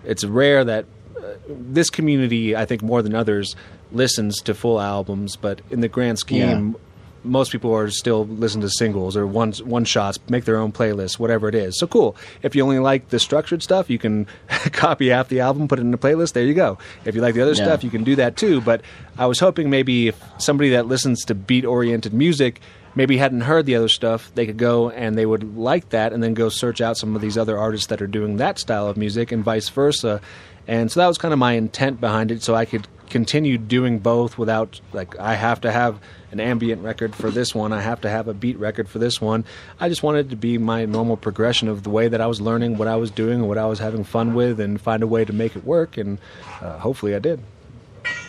[0.04, 3.54] it's rare that uh, this community, I think more than others,
[3.92, 5.36] listens to full albums.
[5.36, 6.80] But in the grand scheme, yeah
[7.24, 11.18] most people are still listening to singles or one one shots, make their own playlists,
[11.18, 11.78] whatever it is.
[11.78, 12.16] So cool.
[12.42, 14.26] If you only like the structured stuff, you can
[14.72, 16.32] copy half the album, put it in a playlist.
[16.32, 16.78] There you go.
[17.04, 17.64] If you like the other yeah.
[17.64, 18.60] stuff, you can do that too.
[18.60, 18.82] But
[19.18, 22.60] I was hoping maybe if somebody that listens to beat oriented music
[22.94, 26.22] maybe hadn't heard the other stuff, they could go and they would like that, and
[26.22, 28.96] then go search out some of these other artists that are doing that style of
[28.96, 30.20] music, and vice versa.
[30.66, 33.98] And so that was kind of my intent behind it, so I could continue doing
[33.98, 36.00] both without like I have to have
[36.32, 37.72] an ambient record for this one.
[37.72, 39.44] I have to have a beat record for this one.
[39.78, 42.78] I just wanted to be my normal progression of the way that I was learning
[42.78, 45.24] what I was doing, and what I was having fun with, and find a way
[45.24, 45.96] to make it work.
[45.96, 46.18] And
[46.60, 47.40] uh, hopefully, I did.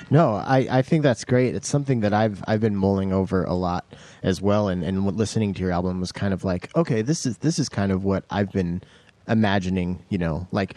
[0.09, 1.55] No, I, I think that's great.
[1.55, 3.85] It's something that I've I've been mulling over a lot
[4.23, 7.37] as well, and, and listening to your album was kind of like, okay, this is
[7.37, 8.81] this is kind of what I've been
[9.27, 10.03] imagining.
[10.09, 10.75] You know, like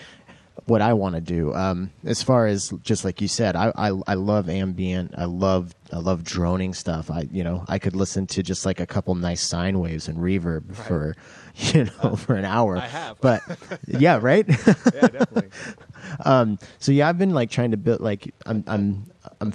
[0.66, 1.54] what I want to do.
[1.54, 5.14] Um, as far as just like you said, I, I, I love ambient.
[5.16, 7.10] I love I love droning stuff.
[7.10, 10.18] I you know I could listen to just like a couple nice sine waves and
[10.18, 10.86] reverb right.
[10.86, 11.16] for
[11.56, 12.76] you know uh, for an hour.
[12.76, 13.42] I have, but
[13.86, 14.46] yeah, right.
[14.48, 15.50] yeah, definitely.
[16.24, 19.54] um, so yeah, I've been like trying to build like I'm I'm I'm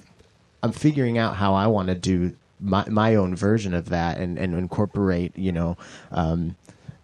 [0.62, 4.38] I'm figuring out how I want to do my my own version of that and
[4.38, 5.78] and incorporate you know.
[6.12, 6.56] Um,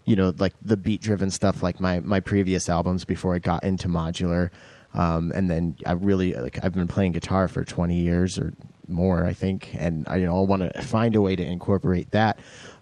[0.06, 3.64] you know, like the beat driven stuff, like my my previous albums before I got
[3.64, 4.52] into modular.
[4.94, 8.54] Um, and then I really like I've been playing guitar for 20 years or
[8.88, 12.12] more, I think, and I you know I want to find a way to incorporate
[12.12, 12.40] that,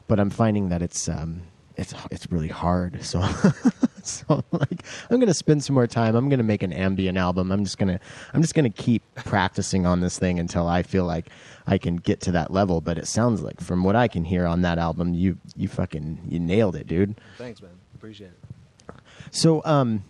[0.08, 1.42] but I'm finding that it's um,
[1.76, 3.04] it's it's really hard.
[3.04, 3.22] So
[4.04, 6.16] so like I'm gonna spend some more time.
[6.16, 7.52] I'm gonna make an ambient album.
[7.52, 8.00] I'm just gonna
[8.34, 11.30] I'm just gonna keep practicing on this thing until I feel like
[11.66, 12.82] I can get to that level.
[12.82, 16.20] But it sounds like from what I can hear on that album, you you fucking
[16.28, 17.20] you nailed it, dude.
[17.38, 17.72] Thanks, man.
[17.96, 18.96] Appreciate it.
[19.32, 20.04] So um,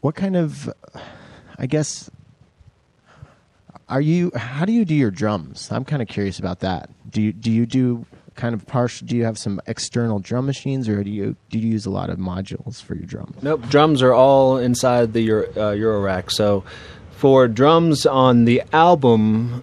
[0.00, 0.72] what kind of
[1.58, 2.10] I guess
[3.88, 5.70] are you how do you do your drums?
[5.70, 6.90] I'm kind of curious about that.
[7.10, 9.06] Do you do you do kind of partial?
[9.06, 12.10] Do you have some external drum machines, or do you do you use a lot
[12.10, 13.42] of modules for your drums?
[13.42, 16.30] Nope, drums are all inside the Euro, uh, Eurorack.
[16.30, 16.64] So
[17.10, 19.62] for drums on the album,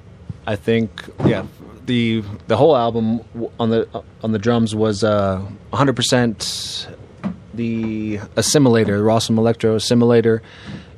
[0.50, 1.45] I think yeah,
[1.86, 3.22] the the whole album
[3.60, 3.88] on the
[4.24, 6.88] on the drums was uh, 100%
[7.54, 10.41] the Assimil8or, the Rossum Electro Assimil8or,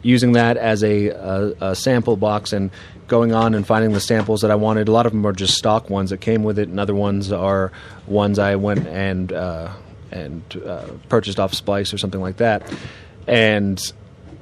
[0.04, 2.72] using that as a, a, a, sample box and
[3.10, 4.88] going on and finding the samples that I wanted.
[4.88, 7.30] A lot of them are just stock ones that came with it, and other ones
[7.30, 7.74] are
[8.08, 9.74] ones I went and uh,
[10.12, 12.64] and uh, purchased off Splice or something like that.
[13.28, 13.82] And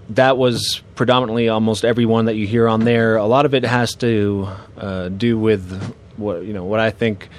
[0.09, 3.17] that was predominantly almost every one that you hear on there.
[3.17, 7.29] A lot of it has to uh, do with what you know what I think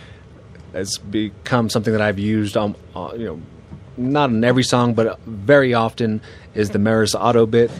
[0.73, 2.57] has become something that I've used.
[2.57, 3.41] Um, uh, you know,
[3.97, 6.21] not in every song, but very often
[6.55, 7.71] is the Meris Ottobit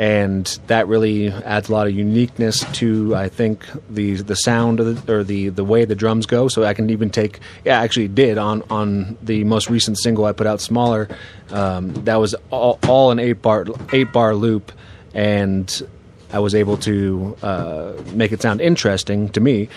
[0.00, 5.12] and that really adds a lot of uniqueness to I think the the sound the,
[5.12, 6.48] or the the way the drums go.
[6.48, 10.32] So I can even take yeah, actually did on on the most recent single I
[10.32, 11.06] put out, smaller.
[11.50, 14.72] Um, that was all, all an eight bar eight bar loop,
[15.12, 15.86] and
[16.32, 19.68] I was able to uh, make it sound interesting to me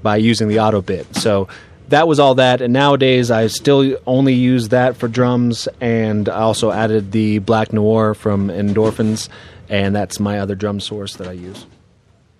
[0.00, 1.16] by using the Ottobit.
[1.16, 1.48] So
[1.88, 2.60] that was all that.
[2.60, 7.72] And nowadays, I still only use that for drums, and I also added the Black
[7.72, 9.28] Noir from Endorphin.es
[9.68, 11.66] and that's my other drum source that I use.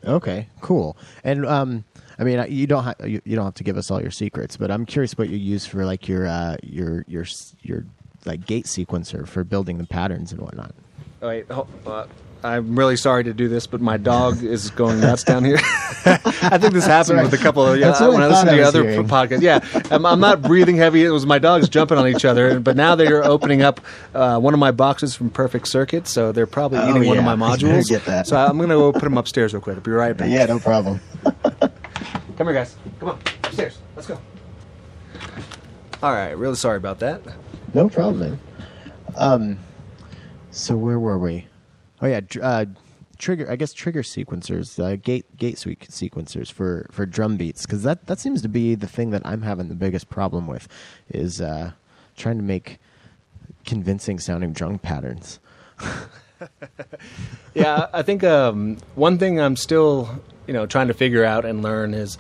[0.05, 0.97] Okay, cool.
[1.23, 1.85] And um,
[2.19, 4.57] I mean, you don't ha- you, you, don't have to give us all your secrets,
[4.57, 7.25] but I'm curious what you use for like your uh, your your
[7.63, 7.85] your
[8.25, 10.75] like gate sequencer for building the patterns and whatnot.
[11.21, 12.07] Oh, wait, uh,
[12.45, 15.59] I'm really sorry to do this, but my dog is going nuts down here.
[16.05, 17.31] I think this happened right.
[17.31, 17.93] with a couple of yeah.
[18.09, 19.07] When I, I listened to the other hearing.
[19.07, 19.61] podcasts, yeah,
[19.93, 21.05] I'm, I'm, not breathing heavy.
[21.05, 22.59] It was my dogs jumping on each other.
[22.59, 23.81] But now they are opening up
[24.13, 27.09] uh, one of my boxes from Perfect Circuit, so they're probably oh, eating yeah.
[27.09, 27.89] one of my modules.
[27.89, 28.27] Get that.
[28.27, 29.77] So I'm going to go put them upstairs real quick.
[29.77, 30.29] I'll be right back.
[30.29, 31.01] Yeah, no problem.
[31.23, 32.75] Come here, guys.
[32.99, 33.79] Come on, upstairs.
[33.95, 34.19] Let's go.
[36.03, 36.33] All right.
[36.33, 37.23] Really sorry about that.
[37.73, 38.41] No problem.
[39.17, 39.59] Um.
[40.51, 41.47] So where were we?
[42.03, 42.67] Oh yeah, uh,
[43.17, 43.49] trigger.
[43.49, 48.19] I guess trigger sequencers, uh, gate gate sequencers for for drum beats, because that that
[48.19, 50.67] seems to be the thing that I'm having the biggest problem with,
[51.09, 51.73] is uh,
[52.17, 52.81] trying to make
[53.65, 55.39] convincing sounding drum patterns.
[57.55, 61.63] yeah, I think um, one thing I'm still you know trying to figure out and
[61.63, 62.19] learn is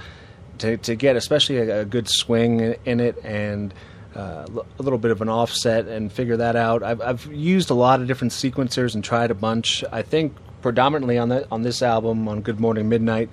[0.58, 3.74] to to get especially a, a good swing in it and
[4.14, 4.46] uh,
[4.78, 6.82] a little bit of an offset and figure that out.
[6.82, 9.84] I've, I've, used a lot of different sequencers and tried a bunch.
[9.90, 13.30] I think predominantly on the on this album on Good Morning Midnight,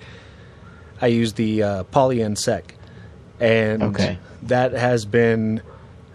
[1.00, 2.74] I used the uh, Polyend Seq,
[3.38, 4.18] and okay.
[4.44, 5.62] that has been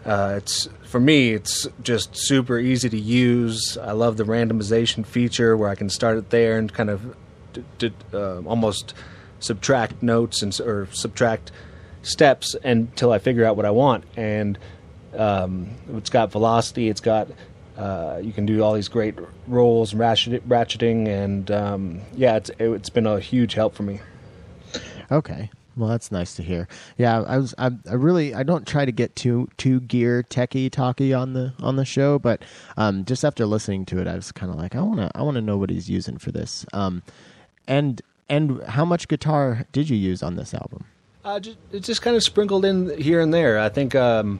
[0.05, 3.78] uh, it's for me it's just super easy to use.
[3.78, 7.16] I love the randomization feature where I can start it there and kind of
[7.53, 8.93] d- d- uh, almost
[9.39, 11.51] subtract notes and or subtract
[12.06, 14.06] steps until I figure out what I want.
[14.16, 14.58] And
[15.18, 16.89] um, it's got velocity.
[16.89, 17.28] It's got
[17.78, 19.16] uh, you can do all these great
[19.47, 23.99] rolls, ratchet, ratcheting, and um, yeah, it's it's been a huge help for me.
[25.12, 25.49] Okay.
[25.78, 26.70] Well, that's nice to hear.
[26.97, 30.72] Yeah, I was I, I really I don't try to get too too gear techie
[30.72, 32.43] talky on the on the show, but
[32.78, 35.22] um, just after listening to it, I was kind of like I want to I
[35.22, 36.66] want to know what he's using for this.
[36.72, 37.03] Um,
[37.68, 40.86] and and how much guitar did you use on this album?
[41.26, 43.57] Uh, just, just kind of sprinkled in here and there.
[43.57, 44.39] I think um,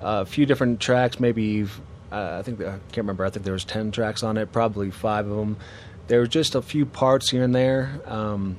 [0.00, 1.64] a few different tracks, maybe.
[2.12, 3.24] Uh, I think I can't remember.
[3.24, 5.56] I think there was ten tracks on it, probably five of them.
[6.06, 8.00] There were just a few parts here and there.
[8.06, 8.56] Um,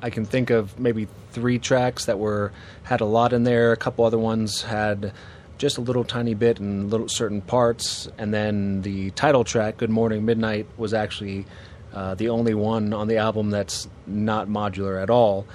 [0.00, 2.52] I can think of maybe three tracks that were
[2.84, 3.72] had a lot in there.
[3.72, 5.12] A couple other ones had
[5.58, 9.90] just a little tiny bit in little certain parts, and then the title track, "Good
[9.90, 11.46] Morning Midnight," was actually
[11.92, 15.46] uh, the only one on the album that's not modular at all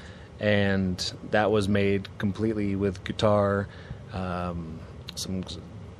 [0.41, 3.67] and that was made completely with guitar.
[4.11, 4.79] Um,
[5.15, 5.45] some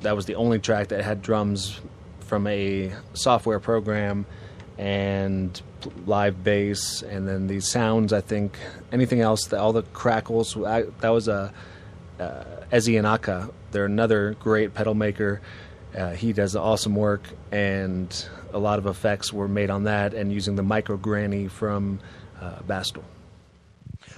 [0.02, 1.80] that was the only track that had drums
[2.20, 4.26] from a software program
[4.76, 5.62] and
[6.06, 8.12] live bass, and then the sounds.
[8.12, 8.58] I think
[8.90, 10.56] anything else, the, all the crackles.
[10.56, 11.52] I, that was a
[12.18, 13.50] uh, Ezi.
[13.70, 15.40] They're another great pedal maker.
[15.96, 20.32] Uh, he does awesome work, and a lot of effects were made on that, and
[20.32, 22.00] using the Microgranny from
[22.40, 23.04] uh, Bastl.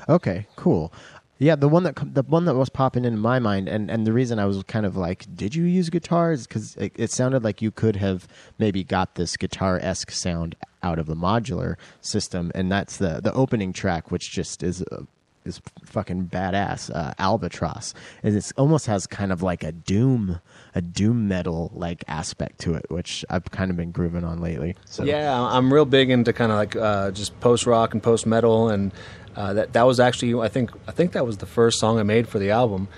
[0.09, 0.93] Okay, cool.
[1.39, 4.13] Yeah, the one that the one that was popping into my mind, and, and the
[4.13, 6.47] reason I was kind of like, did you use guitars?
[6.47, 8.29] Because it, it sounded like you could have
[8.59, 13.33] maybe got this guitar esque sound out of the modular system, and that's the the
[13.35, 15.03] opening track, which just is uh,
[15.45, 16.95] is fucking badass.
[16.95, 20.41] Uh, Albatross, and it almost has kind of like a doom
[20.77, 24.77] a doom metal like aspect to it, which I've kind of been grooving on lately.
[24.87, 25.03] So.
[25.03, 28.69] Yeah, I'm real big into kind of like uh, just post rock and post metal,
[28.69, 28.93] and
[29.37, 32.03] uh, that that was actually I think I think that was the first song I
[32.03, 32.89] made for the album,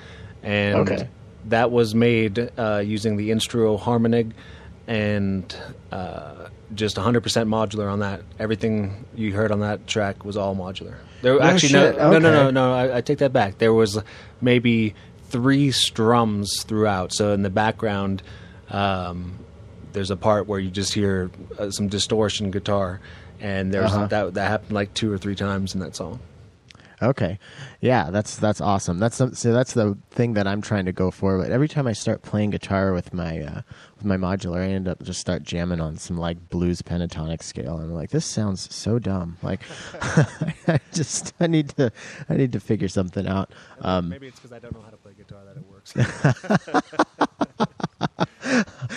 [0.42, 1.08] and okay.
[1.46, 4.32] that was made uh, using the Instruo Harmonàig,
[4.86, 5.56] and
[5.92, 8.22] uh, just 100% modular on that.
[8.38, 10.96] Everything you heard on that track was all modular.
[11.22, 11.96] There actually shit.
[11.96, 12.74] no, no, no, no, no.
[12.74, 13.58] I, I take that back.
[13.58, 13.98] There was
[14.40, 14.94] maybe
[15.28, 17.12] three strums throughout.
[17.12, 18.22] So in the background,
[18.70, 19.38] um,
[19.92, 23.00] there's a part where you just hear uh, some distortion guitar,
[23.40, 24.06] and there's Uh-huh.
[24.06, 26.18] that that happened like two or three times in that song.
[27.02, 27.38] Okay,
[27.82, 28.98] yeah, that's that's awesome.
[28.98, 31.36] That's so that's the thing that I'm trying to go for.
[31.36, 33.60] But every time I start playing guitar with my uh,
[33.96, 37.76] with my modular, I end up just start jamming on some like blues pentatonic scale.
[37.76, 39.36] And I'm like, this sounds so dumb.
[39.42, 39.60] Like,
[40.66, 41.92] I just I need to
[42.30, 43.52] I need to figure something out.
[43.82, 45.92] Um, Maybe it's because I don't know how to play guitar that it works.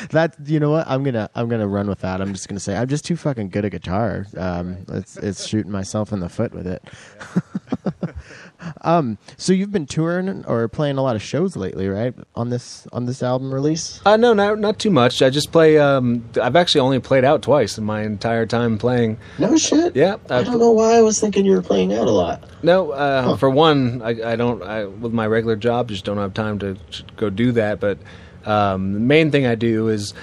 [0.09, 2.21] that you know what I'm gonna I'm gonna run with that.
[2.21, 4.25] I'm just gonna say I'm just too fucking good at guitar.
[4.37, 6.83] Um, it's it's shooting myself in the foot with it.
[8.81, 12.13] um, so you've been touring or playing a lot of shows lately, right?
[12.35, 14.01] On this on this album release.
[14.05, 15.21] Uh, no, not not too much.
[15.21, 15.77] I just play.
[15.77, 19.17] Um, I've actually only played out twice in my entire time playing.
[19.37, 19.95] No shit.
[19.95, 22.43] Yeah, I I've- don't know why I was thinking you were playing out a lot.
[22.61, 24.61] No, uh, for one, I, I don't.
[24.61, 27.79] I, with my regular job, just don't have time to, to go do that.
[27.79, 27.99] But
[28.49, 30.13] um, the main thing I do is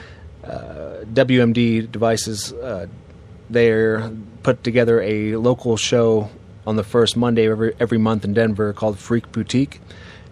[0.44, 2.52] uh, WMD devices.
[2.52, 2.86] Uh,
[3.48, 4.10] they're
[4.42, 6.28] put together a local show
[6.66, 9.80] on the first Monday every every month in Denver called Freak Boutique,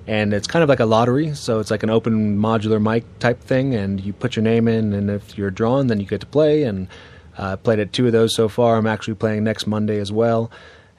[0.08, 1.34] and it's kind of like a lottery.
[1.34, 4.92] So it's like an open modular mic type thing, and you put your name in,
[4.92, 6.64] and if you're drawn, then you get to play.
[6.64, 6.88] And
[7.38, 8.76] uh, I played at two of those so far.
[8.76, 10.50] I'm actually playing next Monday as well.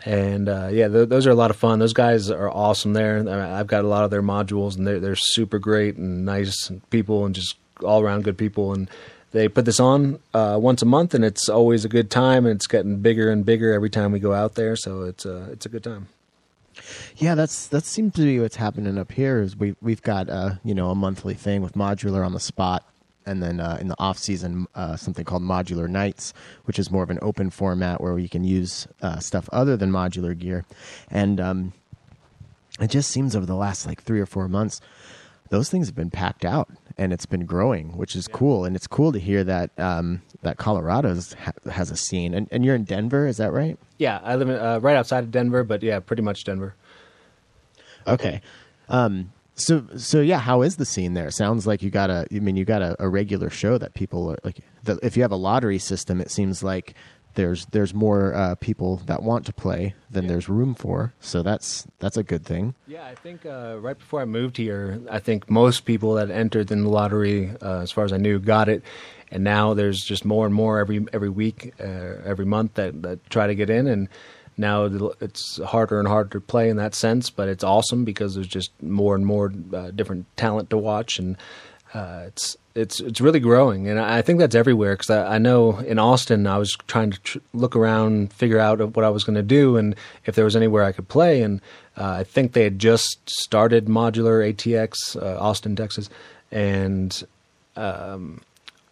[0.05, 1.79] And uh, yeah, th- those are a lot of fun.
[1.79, 3.27] Those guys are awesome there.
[3.27, 7.25] I've got a lot of their modules, and they're they're super great and nice people,
[7.25, 8.71] and just all around good people.
[8.71, 8.87] And
[9.31, 12.45] they put this on uh, once a month, and it's always a good time.
[12.45, 14.75] And it's getting bigger and bigger every time we go out there.
[14.75, 16.07] So it's a it's a good time.
[17.17, 19.41] Yeah, that's that seems to be what's happening up here.
[19.41, 22.87] Is we we've got uh, you know a monthly thing with modular on the spot,
[23.25, 26.33] and then uh, in the off season uh, something called modular nights,
[26.65, 29.91] which is more of an open format where we can use uh, stuff other than
[29.91, 30.65] modular gear,
[31.09, 31.73] and um,
[32.79, 34.81] it just seems over the last like three or four months,
[35.49, 38.65] those things have been packed out and it's been growing, which is cool.
[38.65, 42.63] And it's cool to hear that um, that Colorado's ha- has a scene, and, and
[42.63, 43.77] you're in Denver, is that right?
[43.97, 46.75] Yeah, I live in, uh, right outside of Denver, but yeah, pretty much Denver.
[48.07, 48.41] Okay.
[48.87, 51.27] Um, so so yeah, how is the scene there?
[51.27, 52.25] It sounds like you got a.
[52.31, 54.59] I mean, you got a, a regular show that people are like.
[54.83, 56.93] The, if you have a lottery system, it seems like
[57.35, 60.29] there's there's more uh, people that want to play than Yeah.
[60.31, 61.13] there's room for.
[61.19, 62.75] So that's that's a good thing.
[62.87, 66.71] Yeah, I think uh, right before I moved here, I think most people that entered
[66.71, 68.83] in the lottery, uh, as far as I knew, got it.
[69.31, 71.83] And now there's just more and more every every week, uh,
[72.23, 73.87] every month that, that try to get in.
[73.87, 74.07] And
[74.57, 74.85] now
[75.19, 78.71] it's harder and harder to play in that sense, but it's awesome because there's just
[78.81, 81.37] more and more uh, different talent to watch, and
[81.93, 83.87] uh, it's it's it's really growing.
[83.87, 87.19] And I think that's everywhere because I, I know in Austin I was trying to
[87.19, 89.95] tr- look around, figure out what I was going to do, and
[90.25, 91.41] if there was anywhere I could play.
[91.41, 91.61] And
[91.97, 96.09] uh, I think they had just started modular ATX, uh, Austin, Texas,
[96.51, 97.23] and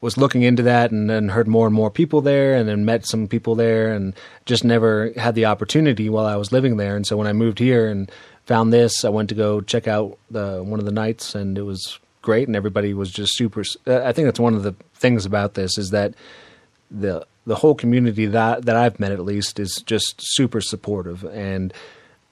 [0.04, 3.06] was looking into that and then heard more and more people there and then met
[3.06, 4.14] some people there and
[4.46, 6.98] just never had the opportunity while I was living there.
[6.98, 8.12] And so when I moved here and
[8.46, 11.62] found this, I went to go check out the one of the nights and it
[11.62, 15.26] was great and everybody was just super uh, I think that's one of the things
[15.26, 16.14] about this is that
[16.92, 21.74] the the whole community that that I've met at least is just super supportive and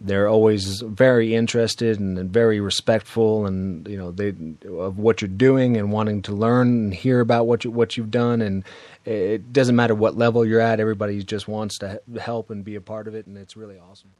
[0.03, 4.33] they're always very interested and, and very respectful and you know they
[4.67, 8.11] of what you're doing and wanting to learn and hear about what you what you've
[8.11, 8.41] done.
[8.41, 8.63] And
[9.05, 12.81] it doesn't matter what level you're at everybody just wants to help and be a
[12.81, 13.27] part of it.
[13.27, 14.11] And it's really awesome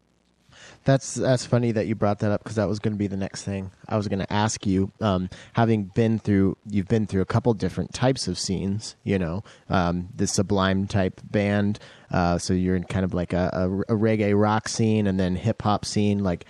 [0.84, 3.18] That's that's funny that you brought that up because that was going to be the
[3.18, 4.92] next thing I was going to ask you.
[5.00, 8.96] Um, having been through, you've been through a couple different types of scenes.
[9.04, 11.80] You know, um, the Sublime type band.
[12.10, 15.36] Uh, so you're in kind of like a, a, a reggae rock scene and then
[15.36, 16.24] hip hop scene.
[16.24, 16.46] Like,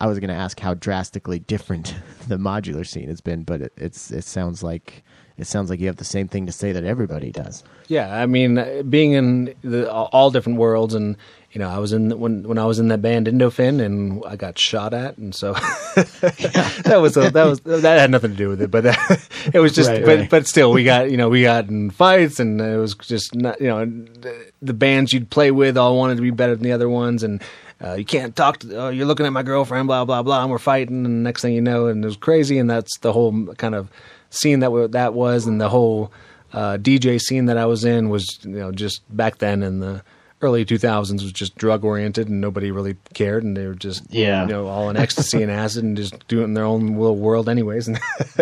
[0.00, 1.94] I was going to ask how drastically different
[2.28, 5.04] the modular scene has been, but it, it's it sounds like
[5.36, 7.64] it sounds like you have the same thing to say that everybody does.
[7.88, 11.16] Yeah, I mean, being in the, all different worlds, and
[11.54, 14.34] you know, I was in when when I was in that band Indofin, and I
[14.34, 15.52] got shot at, and so
[15.94, 19.60] that was a, that was that had nothing to do with it, but that, it
[19.60, 20.30] was just, Right, but right.
[20.30, 23.60] but still, we got you know we got in fights, and it was just not
[23.60, 23.84] you know
[24.60, 27.42] the, bands you'd play with all wanted to be better than the other ones, and.
[27.82, 28.74] Uh, you can't talk to.
[28.76, 31.04] Oh, you're looking at my girlfriend, blah blah blah, and we're fighting.
[31.04, 32.56] And next thing you know, and it was crazy.
[32.58, 33.90] And that's the whole kind of
[34.30, 36.10] scene that that was, and the whole
[36.52, 40.02] uh, DJ scene that I was in was, you know, just back then in the
[40.44, 44.42] early 2000s was just drug oriented and nobody really cared and they were just Yeah.
[44.42, 47.88] you know all in ecstasy and acid and just doing their own little world anyways.
[47.88, 47.98] And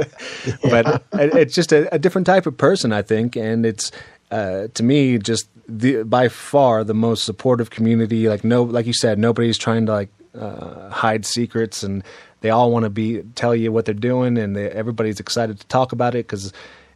[0.70, 3.36] but it- it's just a, a different type of person i think.
[3.36, 3.90] And it's
[4.30, 8.28] uh, to me just the by far the most supportive community.
[8.28, 12.02] Like no like you said nobody's trying to like uh, hide secrets and
[12.40, 15.66] they all want to be tell you what they're doing and they, everybody's excited to
[15.66, 16.52] talk about it because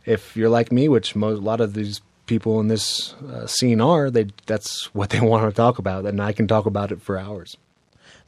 [0.06, 3.80] if you're like me which most, a lot of these people in this uh, scene
[3.80, 7.00] are they that's what they want to talk about and i can talk about it
[7.00, 7.56] for hours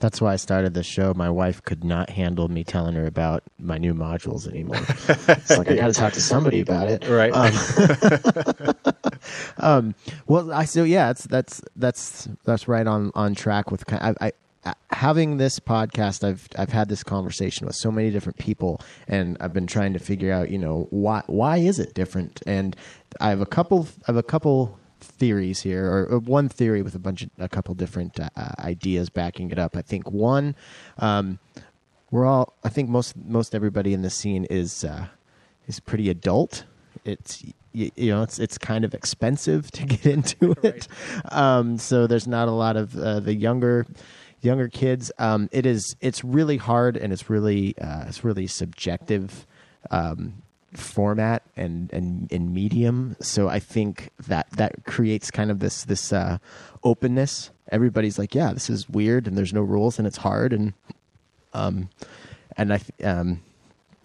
[0.00, 1.12] That's why I started this show.
[1.12, 4.76] My wife could not handle me telling her about my new modules anymore.
[5.28, 7.08] it's like I got to talk to somebody about it.
[7.08, 7.32] right
[10.26, 14.16] Well, I so yeah, it's that's that's that's right on on track with kind.
[14.20, 14.32] I, I
[14.90, 16.24] having this podcast.
[16.24, 19.98] I've I've had this conversation with so many different people, and I've been trying to
[19.98, 22.42] figure out, you know, why why is it different?
[22.46, 22.76] And
[23.20, 23.88] I have a couple.
[24.02, 27.48] I have a couple theories here, or, or one theory with a bunch of a
[27.48, 29.76] couple different uh, uh, ideas backing it up.
[29.76, 30.56] I think one.
[30.98, 31.38] Um,
[32.10, 35.06] we're all i think most most everybody in the scene is uh
[35.66, 36.64] is pretty adult
[37.04, 40.88] it's you, know it's it's kind of expensive to get into it
[41.30, 43.86] um so there's not a lot of uh, the younger
[44.40, 49.46] younger kids um it is it's really hard and it's really uh it's really subjective
[49.90, 50.42] um
[50.74, 53.16] format and and and medium.
[53.20, 56.38] So i think that that creates kind of this this uh
[56.84, 57.50] openness.
[57.72, 60.52] Everybody's like yeah this is weird and there's no rules and it's hard.
[60.52, 60.74] And
[61.52, 61.88] um,
[62.56, 63.42] and I, um,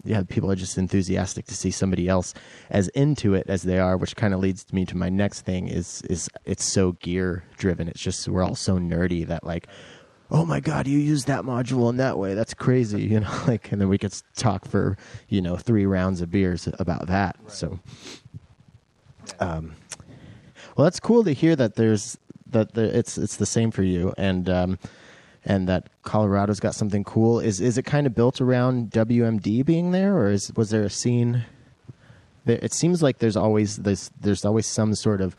[0.04, 2.34] yeah, people are just enthusiastic to see somebody else
[2.70, 5.68] as into it as they are, which kind of leads me to my next thing
[5.68, 7.88] is is it's so gear driven.
[7.88, 9.66] It's just we're all so nerdy that like,
[10.30, 12.34] oh my god, you use that module in that way.
[12.34, 13.40] That's crazy, you know.
[13.46, 14.96] Like, and then we could talk for
[15.28, 17.36] you know three rounds of beers about that.
[17.48, 17.78] So,
[19.40, 19.74] um,
[20.76, 22.18] well, that's cool to hear that there's
[22.48, 24.78] that the, it's it's the same for you and um,
[25.44, 27.40] and that Colorado's got something cool.
[27.40, 30.90] Is is it kind of built around WMD being there, or is was there a
[30.90, 31.44] scene?
[32.46, 35.36] There, it seems like there's always this there's always some sort of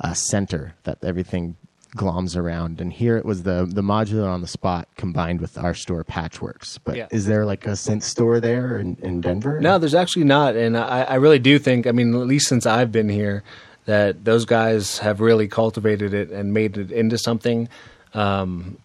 [0.00, 1.56] uh, center that everything
[1.98, 5.74] gloms around, and here it was the the modular on the spot combined with our
[5.74, 6.78] store Patchworks.
[6.82, 7.08] But Yeah.
[7.10, 9.60] is there like a synth store there in, in Denver?
[9.60, 11.86] No, there's actually not, and I, I really do think.
[11.86, 13.42] I mean, at least since I've been here,
[13.84, 17.68] that those guys have really cultivated it and made it into something.
[18.14, 18.78] Um,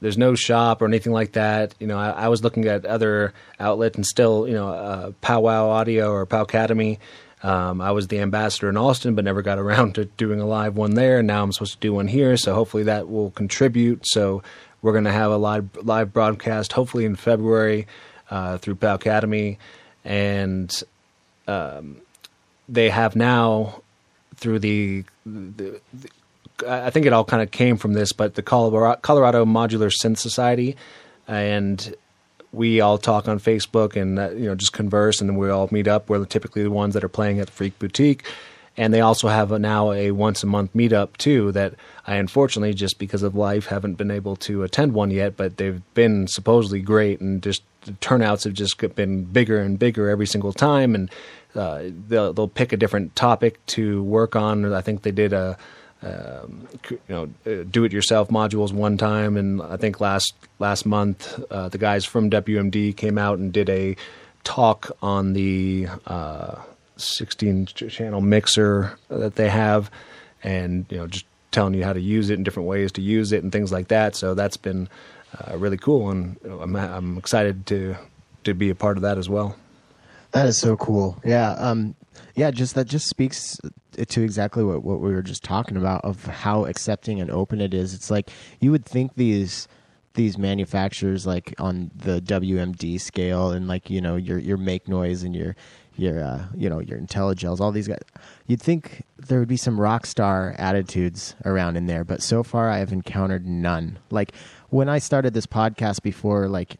[0.00, 1.74] there's no shop or anything like that.
[1.80, 5.68] You know, I, I was looking at other outlets and still, you know, uh, Powwow
[5.70, 6.98] Audio or Pow Academy.
[7.44, 10.76] Um, I was the ambassador in Austin, but never got around to doing a live
[10.76, 11.18] one there.
[11.18, 14.06] And now I'm supposed to do one here, so hopefully that will contribute.
[14.06, 14.42] So
[14.80, 17.86] we're going to have a live live broadcast, hopefully in February,
[18.30, 19.58] uh, through Pow Academy,
[20.04, 20.82] and
[21.46, 21.98] um,
[22.66, 23.82] they have now
[24.36, 26.10] through the, the, the
[26.66, 30.18] I think it all kind of came from this, but the Colorado, Colorado Modular Synth
[30.18, 30.76] Society,
[31.28, 31.94] and
[32.54, 35.68] we all talk on Facebook and uh, you know just converse, and then we all
[35.70, 36.08] meet up.
[36.08, 38.24] We're typically the ones that are playing at the Freak Boutique,
[38.76, 41.52] and they also have a, now a once a month meetup too.
[41.52, 41.74] That
[42.06, 45.82] I unfortunately just because of life haven't been able to attend one yet, but they've
[45.94, 50.52] been supposedly great, and just the turnouts have just been bigger and bigger every single
[50.52, 51.10] time, and
[51.54, 54.72] uh, they'll they'll pick a different topic to work on.
[54.72, 55.56] I think they did a
[56.04, 61.68] um, you know, uh, do-it-yourself modules one time, and I think last last month uh,
[61.68, 63.96] the guys from WMD came out and did a
[64.44, 66.56] talk on the uh,
[66.96, 69.90] 16 ch- channel mixer that they have,
[70.42, 73.32] and you know, just telling you how to use it and different ways to use
[73.32, 74.14] it and things like that.
[74.14, 74.88] So that's been
[75.38, 77.96] uh, really cool, and I'm I'm excited to
[78.44, 79.56] to be a part of that as well.
[80.32, 81.16] That is so cool.
[81.24, 81.52] Yeah.
[81.52, 81.94] Um,
[82.34, 83.58] yeah, just that just speaks
[83.96, 87.74] to exactly what, what we were just talking about of how accepting and open it
[87.74, 87.94] is.
[87.94, 89.68] It's like you would think these
[90.14, 95.22] these manufacturers like on the WMD scale and like, you know, your your make noise
[95.22, 95.56] and your
[95.96, 98.00] your uh, you know, your Intellijels, all these guys
[98.46, 102.68] you'd think there would be some rock star attitudes around in there, but so far
[102.68, 103.98] I have encountered none.
[104.10, 104.32] Like
[104.70, 106.78] when I started this podcast before like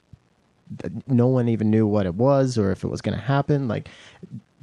[1.06, 3.68] no one even knew what it was or if it was going to happen.
[3.68, 3.88] Like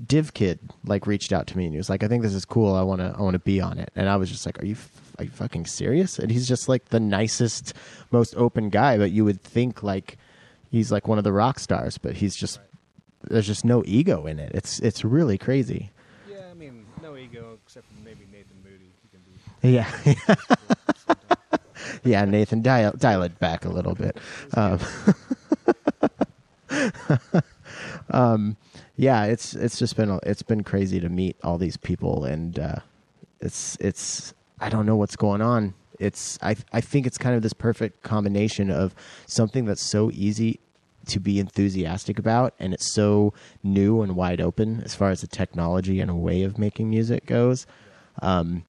[0.06, 2.76] DivKid like reached out to me and he was like, "I think this is cool.
[2.76, 4.66] I want to I want to be on it." And I was just like, "Are
[4.66, 4.90] you f-
[5.20, 7.74] are you fucking serious?" And he's just like the nicest,
[8.12, 8.98] most open guy.
[8.98, 10.18] But you would think like
[10.72, 12.60] he's like one of the rock stars, but he's just
[13.24, 14.52] there's just no ego in it.
[14.56, 15.92] It's it's really crazy.
[16.30, 18.92] Yeah, I mean, no ego except for maybe Nathan Moody.
[19.12, 21.16] Can be Yeah.
[22.04, 24.18] yeah, Nathan, dial dial it back a little bit.
[24.54, 24.80] Um,
[28.10, 28.58] um,
[28.96, 32.76] yeah, it's it's just been it's been crazy to meet all these people, and uh,
[33.40, 35.74] it's it's I don't know what's going on.
[36.00, 38.94] It's I I think it's kind of this perfect combination of
[39.26, 40.60] something that's so easy
[41.08, 43.34] to be enthusiastic about and it's so
[43.64, 47.26] new and wide open as far as the technology and a way of making music
[47.26, 47.66] goes.
[48.22, 48.66] Um,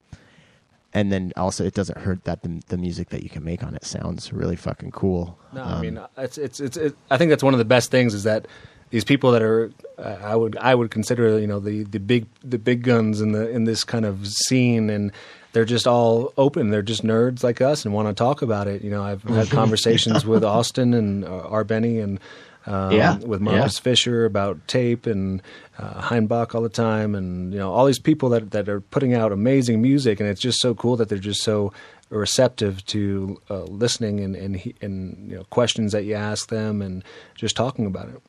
[0.94, 3.74] and then also it doesn't hurt that the, the music that you can make on
[3.74, 5.38] it sounds really fucking cool.
[5.52, 6.76] No, Um, I mean it's it's it's.
[6.78, 8.46] It, I think that's one of the best things is that
[8.92, 12.26] these people that are uh, I would I would consider you know the the big
[12.44, 15.10] the big guns in the in this kind of scene and
[15.52, 16.70] they're just all open.
[16.70, 18.82] They're just nerds like us and want to talk about it.
[18.82, 22.20] You know, I've had conversations with Austin and uh, r beny and.
[22.64, 23.56] Um, Yeah, with yeah.
[23.56, 25.42] Marcus Fisher about tape and
[25.78, 29.14] uh, Heinbach all the time, and you know all these people that that are putting
[29.14, 31.72] out amazing music, and it's just so cool that they're just so
[32.08, 37.02] receptive to uh, listening and and, and you know questions that you ask them and
[37.34, 38.22] just talking about it.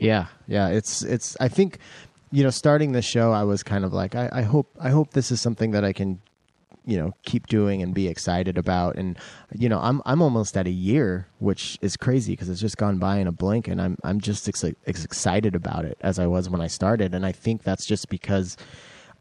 [0.00, 0.68] Yeah, yeah.
[0.68, 1.36] It's it's.
[1.40, 1.78] I think,
[2.32, 5.12] you know, starting the show, I was kind of like, I, I hope I hope
[5.12, 6.20] this is something that I can,
[6.86, 8.96] you know, keep doing and be excited about.
[8.96, 9.18] And
[9.54, 12.96] you know, I'm I'm almost at a year, which is crazy because it's just gone
[12.98, 16.48] by in a blink, and I'm I'm just ex- excited about it as I was
[16.48, 17.14] when I started.
[17.14, 18.56] And I think that's just because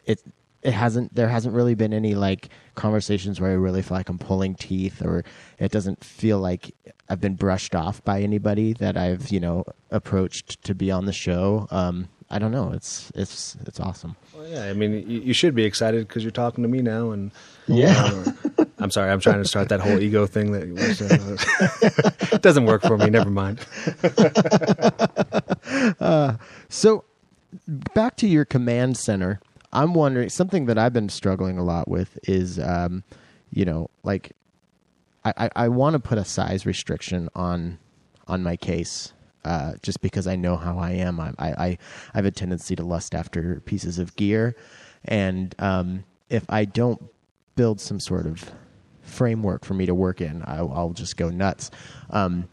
[0.05, 0.21] it
[0.61, 4.17] it hasn't there hasn't really been any like conversations where I really feel like I'm
[4.19, 5.23] pulling teeth or
[5.57, 6.73] it doesn't feel like
[7.09, 11.13] I've been brushed off by anybody that I've you know approached to be on the
[11.13, 11.67] show.
[11.71, 12.71] Um, I don't know.
[12.73, 14.15] It's it's it's awesome.
[14.35, 17.11] Well, yeah, I mean, you, you should be excited because you're talking to me now,
[17.11, 17.31] and
[17.67, 18.25] Yeah.
[18.81, 21.01] I'm sorry, I'm trying to start that whole ego thing that was,
[22.33, 23.09] uh, doesn't work for me.
[23.09, 23.59] Never mind.
[26.71, 27.03] So
[27.67, 29.39] back to your command center.
[29.71, 33.03] I'm wondering something that I've been struggling a lot with is, um,
[33.51, 34.31] you know, like
[35.23, 37.77] I, I, I want to put a size restriction on
[38.27, 39.13] on my case,
[39.43, 41.19] uh, just because I know how I am.
[41.19, 41.77] I, I I
[42.13, 44.55] have a tendency to lust after pieces of gear,
[45.05, 47.03] and um, if I don't
[47.55, 48.51] build some sort of
[49.01, 51.71] framework for me to work in, I'll, I'll just go nuts.
[52.09, 52.47] Um,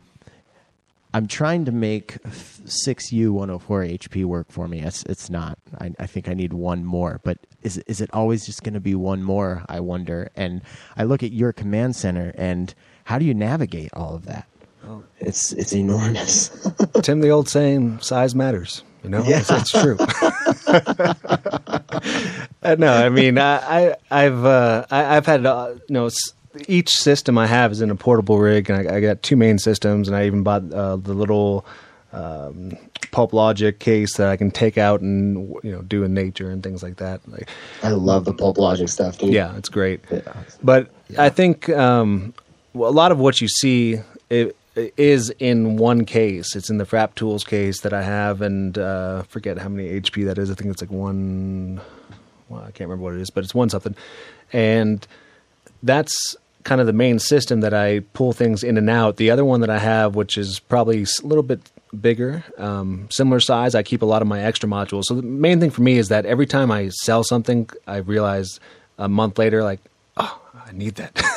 [1.16, 4.80] I'm trying to make 6U 104 HP work for me.
[4.82, 5.56] It's, it's not.
[5.80, 7.20] I, I think I need one more.
[7.24, 9.64] But is, is it always just going to be one more?
[9.66, 10.28] I wonder.
[10.36, 10.60] And
[10.94, 14.46] I look at your command center, and how do you navigate all of that?
[15.18, 16.50] It's it's enormous.
[17.02, 18.82] Tim, the old saying, size matters.
[19.02, 19.38] You know, Yeah.
[19.40, 19.96] it's, it's true.
[22.62, 23.56] Uh, no, I mean, I,
[23.90, 26.32] I I've uh, I, I've had uh, you know s-
[26.68, 29.58] each system I have is in a portable rig, and I, I got two main
[29.58, 31.66] systems, and I even bought uh, the little
[32.12, 32.76] um,
[33.10, 36.62] Pulp Logic case that I can take out and you know do in nature and
[36.62, 37.26] things like that.
[37.28, 37.48] Like,
[37.82, 39.32] I love the Pulp Logic stuff, dude.
[39.32, 40.00] yeah, it's great.
[40.10, 40.20] Yeah.
[40.62, 42.34] But I think um,
[42.74, 44.00] a lot of what you see
[44.30, 46.56] it, it is in one case.
[46.56, 50.26] It's in the Frap Tools case that I have, and uh, forget how many HP
[50.26, 50.50] that is.
[50.50, 51.80] I think it's like one.
[52.48, 53.96] Well, I can't remember what it is, but it's one something,
[54.52, 55.06] and
[55.82, 56.36] that's
[56.66, 59.16] kind of the main system that I pull things in and out.
[59.16, 61.60] The other one that I have, which is probably a little bit
[61.98, 65.04] bigger, um, similar size, I keep a lot of my extra modules.
[65.04, 68.58] So the main thing for me is that every time I sell something, I realize
[68.98, 69.80] a month later, like,
[70.16, 71.12] oh, I need that.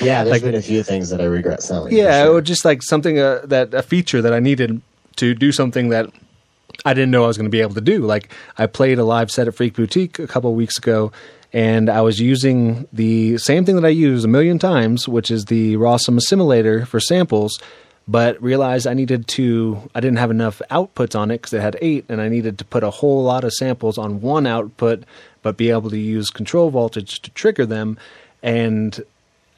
[0.00, 1.92] Yeah, there's Like- been a few things that I regret selling.
[1.94, 2.36] yeah, for sure.
[2.36, 4.80] or just like something uh, that a feature that I needed
[5.16, 6.06] to do something that
[6.84, 7.98] I didn't know I was going to be able to do.
[8.14, 11.12] Like I played a live set at Freak Boutique a couple of weeks ago,
[11.54, 15.44] and I was using the same thing that I use a million times, which is
[15.44, 17.58] the Rossum Assimil8or for samples.
[18.06, 19.80] But realized I needed to.
[19.94, 22.64] I didn't have enough outputs on it because it had eight, and I needed to
[22.64, 25.04] put a whole lot of samples on one output,
[25.40, 27.96] but be able to use control voltage to trigger them.
[28.42, 29.02] And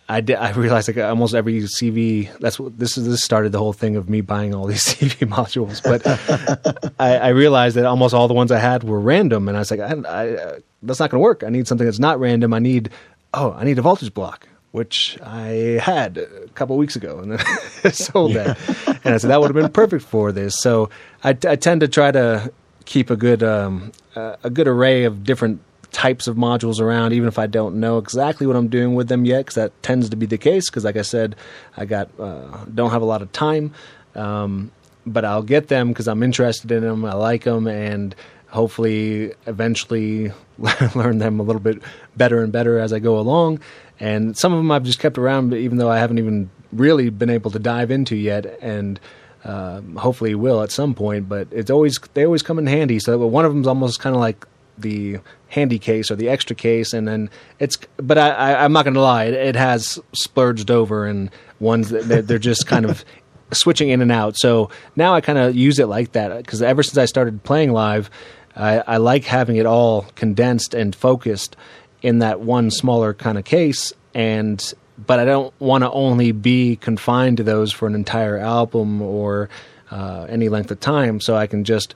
[0.08, 0.36] I did.
[0.36, 2.30] I realized like almost every CV.
[2.38, 3.08] That's what this is.
[3.08, 5.82] This started the whole thing of me buying all these CV modules.
[5.82, 9.60] But I, I realized that almost all the ones I had were random, and I
[9.60, 11.42] was like, I, I, that's not going to work.
[11.44, 12.54] I need something that's not random.
[12.54, 12.90] I need,
[13.34, 17.92] oh, I need a voltage block, which I had a couple weeks ago, and then
[17.92, 18.58] sold that.
[19.04, 20.56] And I said that would have been perfect for this.
[20.60, 20.88] So
[21.24, 22.52] I, I tend to try to
[22.84, 25.60] keep a good um, uh, a good array of different
[25.96, 29.24] types of modules around, even if I don't know exactly what I'm doing with them
[29.24, 30.68] yet, because that tends to be the case.
[30.68, 31.36] Because, like I said,
[31.74, 33.72] I got uh, don't have a lot of time,
[34.14, 34.70] um,
[35.06, 37.02] but I'll get them because I'm interested in them.
[37.06, 38.14] I like them, and
[38.48, 40.32] hopefully, eventually,
[40.94, 41.82] learn them a little bit
[42.14, 43.60] better and better as I go along.
[43.98, 47.30] And some of them I've just kept around, even though I haven't even really been
[47.30, 49.00] able to dive into yet, and
[49.44, 51.26] um, hopefully will at some point.
[51.26, 52.98] But it's always they always come in handy.
[52.98, 56.92] So one of them's almost kind of like the handy case or the extra case,
[56.92, 57.78] and then it's.
[57.96, 61.30] But I, I'm not going to lie, it, it has splurged over, and
[61.60, 63.04] ones that they're, they're just kind of
[63.52, 64.36] switching in and out.
[64.36, 67.72] So now I kind of use it like that because ever since I started playing
[67.72, 68.10] live,
[68.54, 71.56] I, I like having it all condensed and focused
[72.02, 76.76] in that one smaller kind of case and but I don't want to only be
[76.76, 79.50] confined to those for an entire album or
[79.90, 81.20] uh, any length of time.
[81.20, 81.94] So I can just,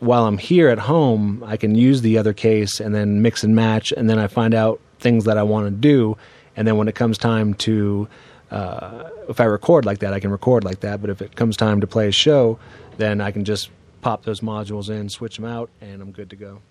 [0.00, 3.54] while I'm here at home, I can use the other case and then mix and
[3.54, 6.16] match, and then I find out things that I want to do.
[6.56, 8.08] And then when it comes time to,
[8.50, 11.00] uh, if I record like that, I can record like that.
[11.00, 12.58] But if it comes time to play a show,
[12.96, 13.70] then I can just
[14.00, 16.62] pop those modules in, switch them out, and I'm good to go.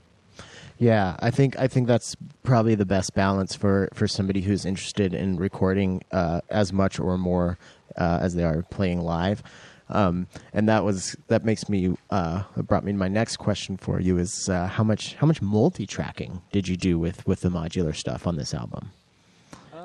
[0.80, 5.14] Yeah, I think I think that's probably the best balance for, for somebody who's interested
[5.14, 7.58] in recording uh, as much or more
[7.98, 9.44] uh, as they are playing live.
[9.90, 14.00] Um, and that was that makes me uh, brought me to my next question for
[14.00, 17.50] you is uh, how much how much multi tracking did you do with with the
[17.50, 18.92] modular stuff on this album?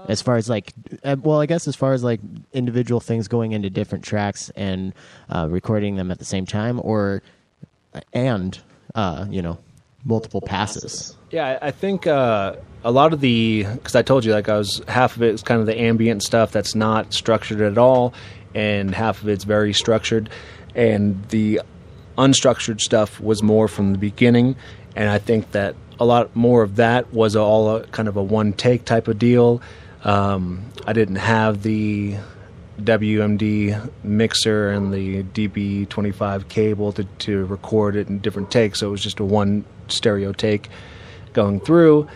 [0.07, 2.21] As far as like, uh, well, I guess as far as like
[2.53, 4.93] individual things going into different tracks and
[5.31, 7.23] uh, recording them at the same time, or
[8.13, 8.61] and
[9.31, 9.59] you know
[10.05, 11.17] multiple passes.
[11.31, 14.83] Yeah, I think uh, a lot of the because I told you like I was
[14.87, 18.13] half of it is kind of the ambient stuff that's not structured at all,
[18.55, 20.31] and half of it's very structured,
[20.75, 21.61] and the
[22.17, 24.57] unstructured stuff was more from the beginning,
[24.97, 28.23] and I think that a lot more of that was all a, kind of a
[28.23, 29.63] one take type of deal.
[30.03, 32.17] Um, I didn't have the
[32.81, 38.91] WMD mixer and the DB25 cable to, to record it in different takes, so it
[38.91, 40.69] was just a one stereo take
[41.33, 42.09] going through.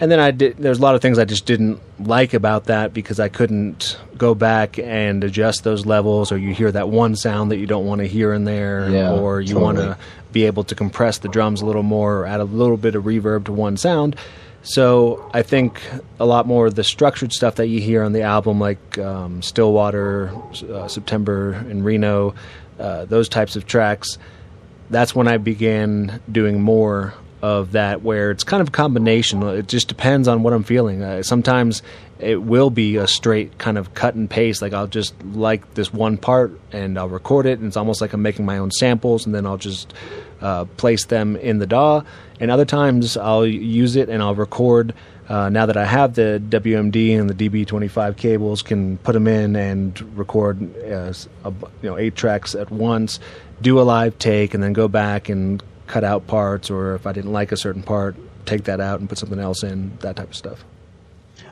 [0.00, 0.56] And then I did.
[0.58, 4.34] There's a lot of things I just didn't like about that because I couldn't go
[4.34, 8.00] back and adjust those levels, or you hear that one sound that you don't want
[8.00, 9.64] to hear in there, yeah, or you totally.
[9.64, 9.98] want to
[10.32, 13.04] be able to compress the drums a little more, or add a little bit of
[13.04, 14.16] reverb to one sound.
[14.62, 15.82] So I think
[16.18, 19.42] a lot more of the structured stuff that you hear on the album, like um,
[19.42, 20.32] Stillwater,
[20.72, 22.34] uh, September and Reno,
[22.78, 24.18] uh, those types of tracks
[24.90, 29.42] that's when I began doing more of that where it's kind of a combination.
[29.42, 31.02] It just depends on what I'm feeling.
[31.02, 31.82] Uh, sometimes
[32.18, 34.62] it will be a straight kind of cut and paste.
[34.62, 38.12] Like I'll just like this one part and I'll record it, and it's almost like
[38.12, 39.94] I'm making my own samples, and then I'll just
[40.40, 42.02] uh, place them in the DAW.
[42.40, 44.94] And other times I'll use it and I'll record.
[45.26, 49.56] Uh, now that I have the WMD and the DB25 cables, can put them in
[49.56, 51.50] and record uh, a,
[51.80, 53.20] you know eight tracks at once
[53.60, 57.12] do a live take and then go back and cut out parts, or if I
[57.12, 60.30] didn't like a certain part, take that out and put something else in, that type
[60.30, 60.64] of stuff.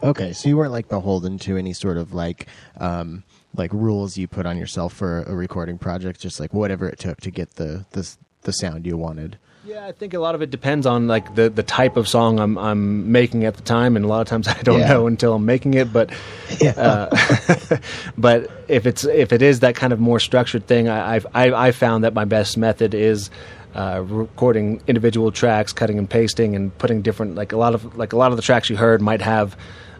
[0.03, 2.47] Okay, so you weren't like beholden to any sort of like
[2.79, 3.23] um,
[3.55, 7.21] like rules you put on yourself for a recording project, just like whatever it took
[7.21, 9.39] to get the the, the sound you wanted.
[9.65, 12.41] Yeah, I think a lot of it depends on like the, the type of song
[12.41, 14.89] I'm I'm making at the time, and a lot of times I don't Yeah.
[14.89, 15.93] know until I'm making it.
[15.93, 16.11] But
[16.77, 17.07] uh,
[18.19, 21.69] but if it's if it is that kind of more structured thing, I, I've I,
[21.69, 23.31] I found that my best method is
[23.77, 28.13] uh, recording individual tracks, cutting and pasting, and putting different like a lot of like
[28.13, 29.57] a lot of the tracks you heard might have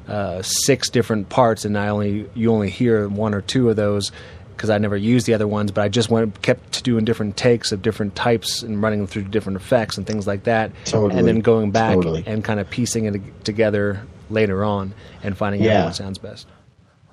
[0.09, 4.11] uh, six different parts, and I only you only hear one or two of those
[4.57, 7.73] because I never used the other ones, but I just went kept doing different takes
[7.73, 11.19] of different types and running them through different effects and things like that, Totally.
[11.19, 12.23] and then going back Totally.
[12.27, 15.81] and kind of piecing it together later on and finding Yeah.
[15.83, 16.47] out what sounds best.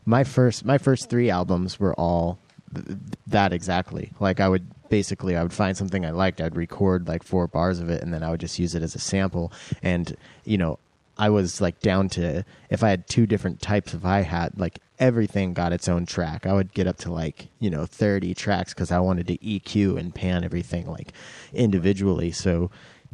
[0.05, 2.39] my first my first three albums were all
[2.73, 4.11] th- th- that exactly.
[4.19, 7.79] Like I would basically I would find something I liked, I'd record like four bars
[7.79, 9.51] of it, and then I would just use it as a sample.
[9.83, 10.15] And
[10.45, 10.79] you know,
[11.19, 14.79] I was like down to if I had two different types of hi hat, like
[14.99, 16.45] everything got its own track.
[16.45, 19.99] I would get up to like you know thirty tracks because I wanted to EQ
[19.99, 21.11] and pan everything like
[21.53, 22.31] individually.
[22.31, 22.71] So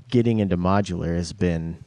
[0.09, 1.83] getting into modular has been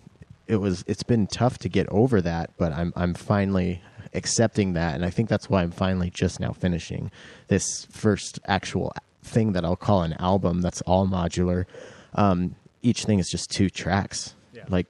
[0.48, 3.80] it was it's been tough to get over that, but I'm I'm finally
[4.12, 7.12] accepting that, and I think that's why I'm finally just now finishing
[7.46, 8.92] this first actual
[9.22, 10.62] thing that I'll call an album.
[10.62, 11.66] That's all modular.
[12.14, 14.34] Um, each thing is just two tracks.
[14.52, 14.64] Yeah.
[14.68, 14.88] Like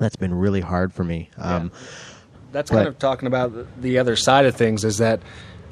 [0.00, 1.30] that's been really hard for me.
[1.38, 1.70] Um,
[2.52, 4.84] That's But- kind of talking about the other side of things.
[4.84, 5.20] Is that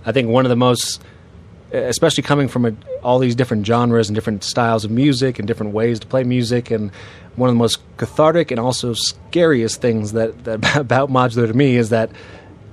[0.07, 1.03] I think one of the most,
[1.72, 2.72] especially coming from a,
[3.03, 6.70] all these different genres and different styles of music and different ways to play music,
[6.70, 6.93] and
[7.35, 11.76] one of the most cathartic and also scariest things that, that about modular to me
[11.76, 12.11] is that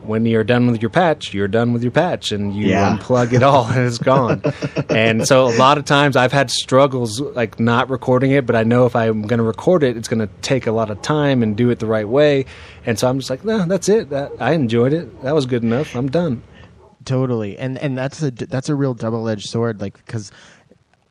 [0.08, 2.98] when you're done with your patch, you're done with your patch, and you Yeah.
[2.98, 4.42] unplug it all, and it's gone.
[4.90, 8.64] and so a lot of times I've had struggles like not recording it, but I
[8.64, 11.42] know if I'm going to record it, it's going to take a lot of time
[11.44, 12.46] and do it the right way.
[12.86, 14.10] And so I'm just like, no, that's it.
[14.10, 15.22] That, I enjoyed it.
[15.24, 15.96] That was good enough.
[15.96, 16.42] I'm done.
[17.06, 20.32] totally and and that's a that's a real double-edged sword like because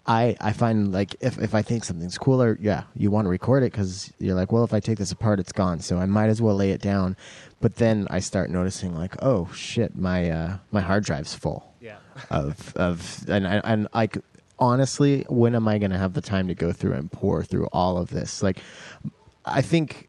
[0.07, 3.63] i i find like if if i think something's cooler yeah you want to record
[3.63, 6.29] it because you're like well if i take this apart it's gone so i might
[6.29, 7.17] as well lay it down
[7.61, 11.97] but then i start noticing like oh shit my uh my hard drive's full Yeah.
[12.31, 14.19] of of and I- and like
[14.59, 17.67] honestly when am i going to have the time to go through and pour through
[17.73, 18.59] all of this like
[19.45, 20.09] i think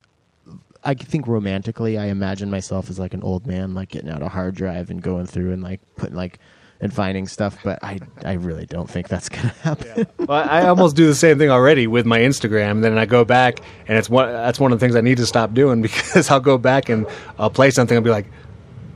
[0.87, 4.29] I think romantically, I imagine myself as like an old man, like getting out a
[4.29, 6.37] hard drive and going through and like putting like
[6.81, 7.57] and finding stuff.
[7.63, 10.07] But I, I really don't think that's gonna happen.
[10.19, 12.81] Well, I almost do the same thing already with my Instagram.
[12.81, 14.27] Then I go back, and it's one.
[14.27, 17.07] That's one of the things I need to stop doing because I'll go back and
[17.39, 17.95] I'll play something.
[17.95, 18.27] I'll be like,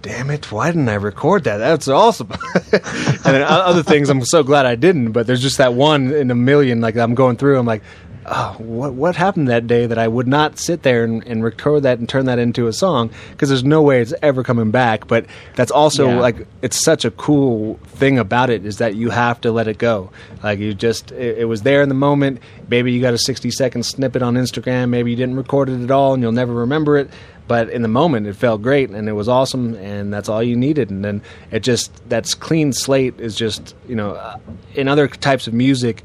[0.01, 0.51] "Damn it!
[0.51, 1.57] Why didn't I record that?
[1.57, 2.31] That's awesome."
[2.71, 2.81] and
[3.23, 5.11] then other things, I'm so glad I didn't.
[5.11, 6.81] But there's just that one in a million.
[6.81, 7.57] Like I'm going through.
[7.57, 7.83] I'm like,
[8.31, 11.83] oh, what what happened that day that I would not sit there and, and record
[11.83, 15.07] that and turn that into a song because there's no way it's ever coming back.
[15.07, 15.25] But
[15.55, 16.19] that's also Yeah.
[16.19, 19.77] like it's such a cool thing about it is that you have to let it
[19.77, 20.11] go.
[20.43, 22.39] Like you just it, it was there in the moment.
[22.69, 24.89] Maybe you got a 60 second snippet on Instagram.
[24.89, 27.09] Maybe you didn't record it at all and you'll never remember it.
[27.47, 30.55] But in the moment, it felt great and it was awesome, and that's all you
[30.55, 30.91] needed.
[30.91, 34.37] And then it just that's clean slate is just you know, uh,
[34.75, 36.03] in other types of music,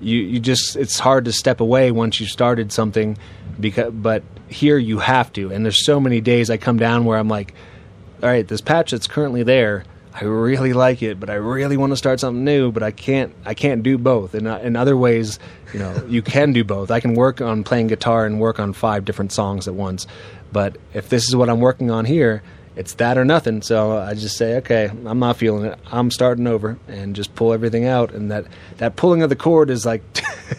[0.00, 3.16] you you just it's hard to step away once you started something
[3.58, 5.52] because but here you have to.
[5.52, 7.54] And there's so many days i come down where i'm like
[8.22, 11.92] all right this patch that's currently there i really like it but i really want
[11.92, 14.34] to start something new but i can't i can't do both.
[14.34, 15.38] And uh, in other ways
[15.72, 16.90] you know you can do both.
[16.90, 20.06] I can work on playing guitar and work on five different songs at once.
[20.52, 22.42] But if this is what i'm working on here
[22.80, 23.60] it's that or nothing.
[23.60, 25.78] So I just say, okay, I'm not feeling it.
[25.92, 28.12] I'm starting over and just pull everything out.
[28.14, 28.46] And that,
[28.78, 30.02] that pulling of the cord is like,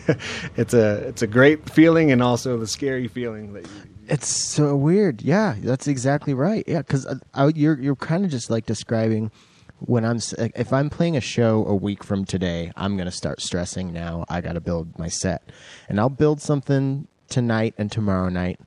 [0.55, 3.71] it's a it's a great feeling and also the scary feeling that you,
[4.07, 5.23] It's so weird.
[5.23, 6.63] Yeah, that's exactly right.
[6.67, 9.31] Yeah, because uh, you're you're kind of just like describing
[9.79, 13.91] when I'm if I'm playing a show a week from today, I'm gonna start stressing.
[13.91, 15.41] Now I got to build my set,
[15.89, 18.59] and I'll build something tonight and tomorrow night,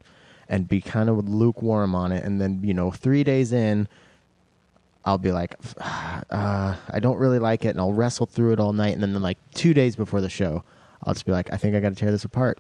[0.48, 3.88] and be kind of lukewarm on it, and then you know three days in.
[5.06, 5.54] I'll be like,
[6.30, 8.94] uh, I don't really like it, and I'll wrestle through it all night.
[8.94, 10.64] And then, like two days before the show,
[11.02, 12.58] I'll just be like, I think I got to tear this apart.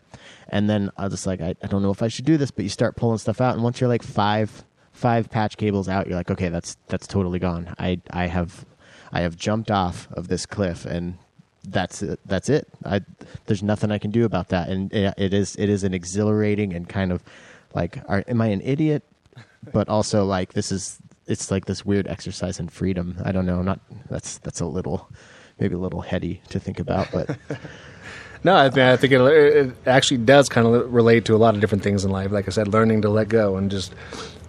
[0.48, 2.64] And then I'll just like, I, I don't know if I should do this, but
[2.64, 6.16] you start pulling stuff out, and once you're like five five patch cables out, you're
[6.16, 7.74] like, okay, that's that's totally gone.
[7.78, 8.64] I I have
[9.12, 11.18] I have jumped off of this cliff, and
[11.66, 12.20] that's it.
[12.26, 12.68] That's it.
[12.84, 13.00] I
[13.46, 16.72] there's nothing I can do about that, and it, it is it is an exhilarating
[16.74, 17.22] and kind of
[17.74, 19.02] like, are, am I an idiot?
[19.72, 23.16] But also like this is it's like this weird exercise in freedom.
[23.24, 23.62] I don't know.
[23.62, 25.10] Not that's that's a little
[25.58, 27.36] maybe a little heady to think about, but
[28.44, 31.54] No, I, think I think it, it actually does kind of relate to a lot
[31.54, 32.30] of different things in life.
[32.30, 33.94] Like I said, learning to let go and just,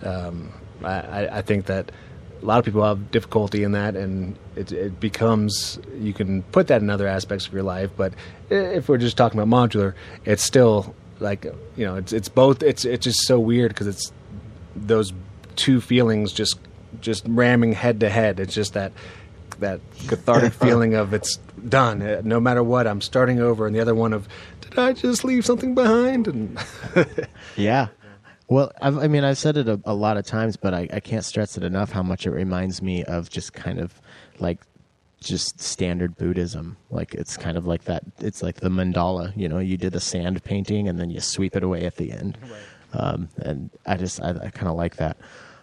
[0.04, 0.52] um,
[0.84, 1.94] I- I think that
[2.42, 6.68] a lot of people have difficulty in that, and it, it becomes you can put
[6.68, 7.90] that in other aspects of your life.
[7.96, 8.14] But
[8.50, 9.94] if we're just talking about modular,
[10.26, 11.46] it's still like
[11.76, 12.62] you know, it's it's both.
[12.64, 14.12] It's it's just so weird because it's
[14.76, 15.14] those
[15.56, 16.60] two feelings just
[17.02, 18.40] just ramming head to head.
[18.40, 18.92] It's just that
[19.60, 21.38] that cathartic feeling of it's
[21.70, 22.02] done.
[22.02, 24.28] Uh, No matter what, I'm starting over, and the other one of
[24.62, 26.28] did I just leave something behind?
[26.28, 26.58] And
[27.56, 27.88] Yeah.
[28.48, 31.00] Well, I've, I mean, I've said it a, a lot of times, but I, I
[31.00, 34.00] can't stress it enough how much it reminds me of just kind of
[34.38, 34.60] like
[35.26, 36.78] just standard Buddhism.
[36.90, 38.04] Like it's kind of like that.
[38.20, 39.36] It's like the mandala.
[39.36, 42.12] You know, you did the sand painting and then you sweep it away at the
[42.12, 42.38] end.
[42.94, 45.18] Um, and I just I, I kind of like that.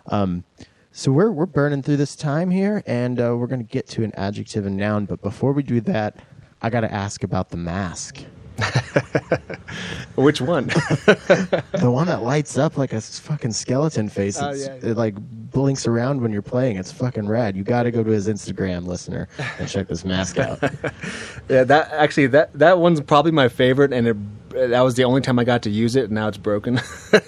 [0.07, 0.45] Um,
[0.91, 4.05] so we're we're burning through this time here, and uh, we're going to get to
[4.05, 5.07] an adjective and noun.
[5.07, 6.19] But before we do that,
[6.61, 8.23] I got to ask about the mask.
[10.15, 10.67] which one?
[10.67, 14.41] the one that lights up like a fucking skeleton face.
[14.41, 14.91] Oh, It's, yeah, yeah.
[14.91, 16.77] It like blinks around when you're playing.
[16.77, 17.57] It's fucking rad.
[17.57, 19.29] You got to go to his Instagram, listener,
[19.59, 20.63] and check this mask out.
[21.49, 24.17] yeah, that actually that that one's probably my favorite, and it,
[24.51, 26.05] that was the only time I got to use it.
[26.05, 26.81] And now it's broken.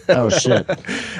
[0.08, 0.68] oh shit!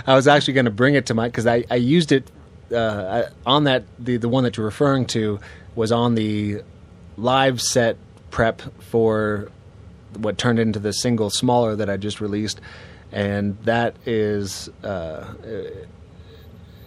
[0.07, 2.31] I was actually going to bring it to my because I, I used it
[2.73, 5.41] uh, I, on that the the one that you're referring to
[5.75, 6.63] was on the
[7.17, 7.97] live set
[8.31, 9.51] prep for
[10.17, 12.61] what turned into the single smaller that I just released,
[13.13, 14.69] and that is.
[14.83, 15.35] Uh,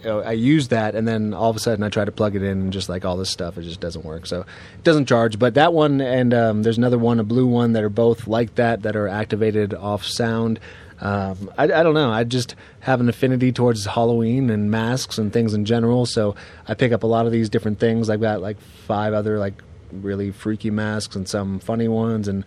[0.05, 2.61] I use that, and then all of a sudden I try to plug it in,
[2.61, 4.25] and just like all this stuff, it just doesn't work.
[4.25, 5.39] So it doesn't charge.
[5.39, 8.55] But that one, and um, there's another one, a blue one, that are both like
[8.55, 10.59] that, that are activated off sound.
[10.99, 12.11] Um, I, I don't know.
[12.11, 16.05] I just have an affinity towards Halloween and masks and things in general.
[16.05, 16.35] So
[16.67, 18.09] I pick up a lot of these different things.
[18.09, 19.61] I've got like five other like
[19.91, 22.43] really freaky masks and some funny ones, and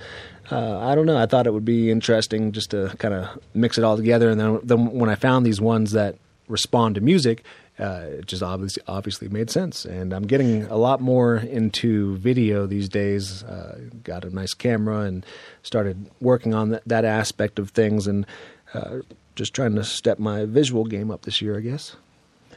[0.51, 1.17] uh, I don't know.
[1.17, 4.31] I thought it would be interesting just to kind of mix it all together.
[4.31, 6.17] And then, then when I found these ones that
[6.49, 7.45] respond to music,
[7.79, 9.85] uh, it just obviously obviously made sense.
[9.85, 13.43] And I'm getting a lot more into video these days.
[13.45, 15.25] Uh, got a nice camera and
[15.63, 18.27] started working on that, that aspect of things, and
[18.75, 18.99] uh,
[19.37, 21.97] just trying to step my visual game up this year, I guess.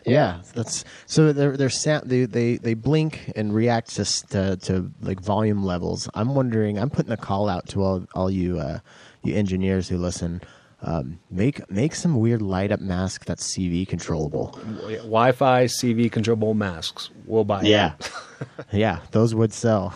[0.06, 1.34] Yeah, that's so.
[1.34, 2.10] They're they're sound.
[2.10, 6.10] They they they blink and react to, to to like volume levels.
[6.14, 6.78] I'm wondering.
[6.78, 8.80] I'm putting a call out to all all you uh,
[9.24, 10.42] you engineers who listen.
[10.86, 14.60] Um, make make some weird light up mask that's CV controllable.
[15.04, 17.10] Wi-Fi CV controllable masks.
[17.26, 17.62] We'll buy.
[17.62, 17.94] Yeah,
[18.74, 19.94] yeah, those would sell.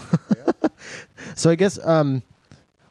[1.36, 2.24] so I guess um,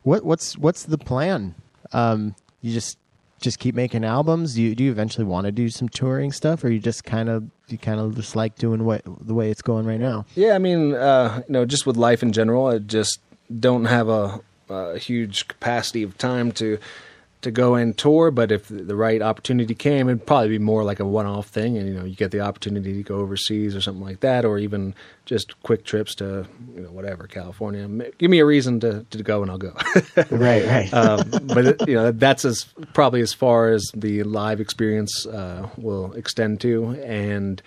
[0.02, 1.54] what what's what's the plan?
[1.92, 2.98] Um, you just
[3.40, 4.54] just keep making albums.
[4.54, 7.28] Do you do you eventually want to do some touring stuff, or you just kind
[7.28, 10.24] of you kind of just like doing what the way it's going right now?
[10.34, 13.20] Yeah, I mean, uh, you know, just with life in general, I just
[13.60, 16.78] don't have a, a huge capacity of time to
[17.42, 21.00] to go and tour, but if the right opportunity came, it'd probably be more like
[21.00, 24.04] a one-off thing, and you know, you get the opportunity to go overseas or something
[24.04, 24.94] like that, or even
[25.26, 27.86] just quick trips to you know whatever California.
[28.18, 29.74] Give me a reason to, to go, and I'll go.
[30.30, 30.94] right, right.
[30.94, 32.64] um, but it, you know, that's as
[32.94, 37.62] probably as far as the live experience uh, will extend to, and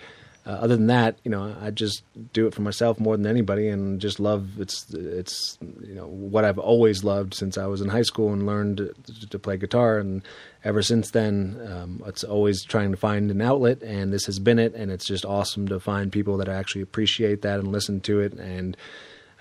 [0.50, 3.68] uh, other than that, you know, I just do it for myself more than anybody,
[3.68, 7.88] and just love it's it's you know what I've always loved since I was in
[7.88, 10.22] high school and learned to, to play guitar, and
[10.64, 14.58] ever since then, um, it's always trying to find an outlet, and this has been
[14.58, 18.18] it, and it's just awesome to find people that actually appreciate that and listen to
[18.18, 18.76] it, and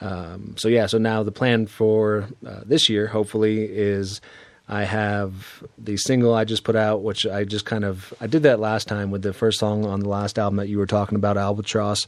[0.02, 4.22] um, so yeah, so now the plan for uh, this year, hopefully, is
[4.70, 8.44] I have the single I just put out, which I just kind of I did
[8.44, 11.16] that last time with the first song on the last album that you were talking
[11.16, 12.06] about, Albatross.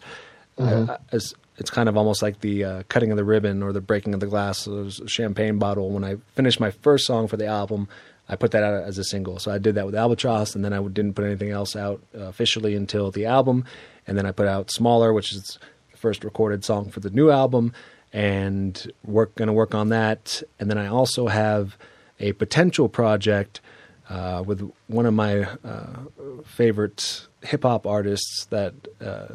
[0.59, 0.91] Mm-hmm.
[0.91, 3.81] Uh, it's, it's kind of almost like the uh, cutting of the ribbon or the
[3.81, 5.89] breaking of the glass of a champagne bottle.
[5.89, 7.87] When I finished my first song for the album,
[8.29, 9.39] I put that out as a single.
[9.39, 12.25] So I did that with Albatross, and then I didn't put anything else out uh,
[12.25, 13.65] officially until the album.
[14.05, 15.57] And then I put out Smaller, which is
[15.91, 17.73] the first recorded song for the new album,
[18.13, 20.43] and work going to work on that.
[20.59, 21.75] And then I also have
[22.21, 23.61] a potential project
[24.09, 25.99] uh, with one of my uh,
[26.43, 29.27] favorite hip hop artists that uh,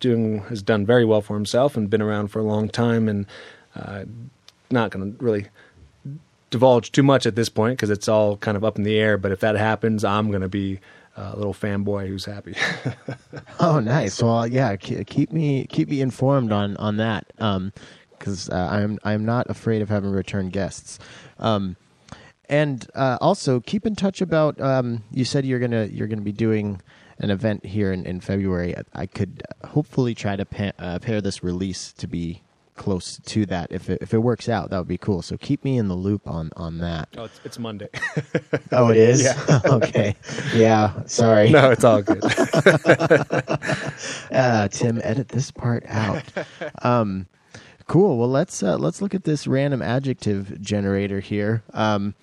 [0.00, 3.26] doing has done very well for himself and been around for a long time and
[3.74, 4.04] uh,
[4.70, 5.46] not going to really
[6.50, 9.16] divulge too much at this point because it's all kind of up in the air.
[9.18, 10.80] But if that happens, I'm going to be
[11.16, 12.54] a little fanboy who's happy.
[13.60, 14.22] oh, nice.
[14.22, 19.24] Well, yeah, keep me keep me informed on on that because um, uh, I'm I'm
[19.24, 20.98] not afraid of having return guests.
[21.38, 21.76] Um,
[22.48, 24.60] and uh, also keep in touch about.
[24.60, 26.80] Um, you said you're gonna you're gonna be doing
[27.18, 28.74] an event here in, in February.
[28.94, 32.42] I could hopefully try to pa- uh, pair this release to be
[32.78, 33.70] close to that.
[33.70, 35.20] If it, if it works out, that would be cool.
[35.20, 37.08] So keep me in the loop on on that.
[37.18, 37.88] Oh, it's, it's Monday.
[38.72, 39.22] oh, it is.
[39.22, 39.60] Yeah.
[39.66, 40.16] okay.
[40.54, 41.02] Yeah.
[41.04, 41.50] Sorry.
[41.50, 42.22] No, it's all good.
[44.32, 46.22] uh, Tim, edit this part out.
[46.82, 47.26] Um,
[47.86, 48.16] cool.
[48.16, 51.62] Well, let's uh, let's look at this random adjective generator here.
[51.74, 52.14] Um,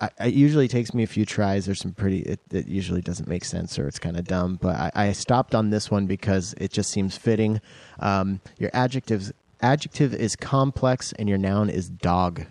[0.00, 1.66] I, it usually takes me a few tries.
[1.66, 2.20] There's some pretty.
[2.20, 4.58] It, it usually doesn't make sense or it's kind of dumb.
[4.60, 7.60] But I, I, stopped on this one because it just seems fitting.
[7.98, 9.32] Um, your adjectives
[9.62, 12.44] adjective is complex and your noun is dog.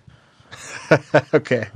[1.33, 1.67] okay.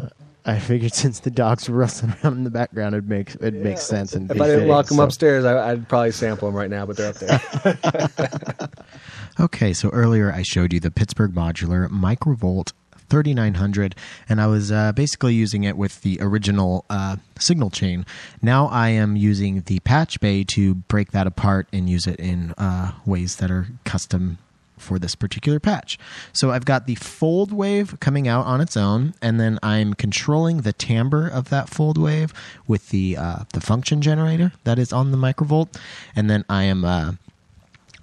[0.45, 3.63] I figured since the dogs were rustling around in the background, it makes it yeah.
[3.63, 4.13] makes sense.
[4.13, 5.03] And if I didn't lock them so.
[5.03, 8.69] upstairs, I, would probably sample them right now, but they're up there.
[9.39, 12.71] okay, so earlier I showed you the Pittsburgh Modular Microvolt
[13.09, 13.95] 3900
[14.27, 18.05] and I was uh, basically using it with the original uh, signal chain.
[18.41, 22.53] Now I am using the patch bay to break that apart and use it in
[22.57, 24.37] uh, ways that are custom
[24.79, 25.99] for this particular patch.
[26.33, 30.61] So I've got the fold wave coming out on its own, and then I'm controlling
[30.61, 32.33] the timbre of that fold wave
[32.67, 35.77] with the uh, the function generator that is on the microvolt,
[36.15, 37.13] and then I am uh,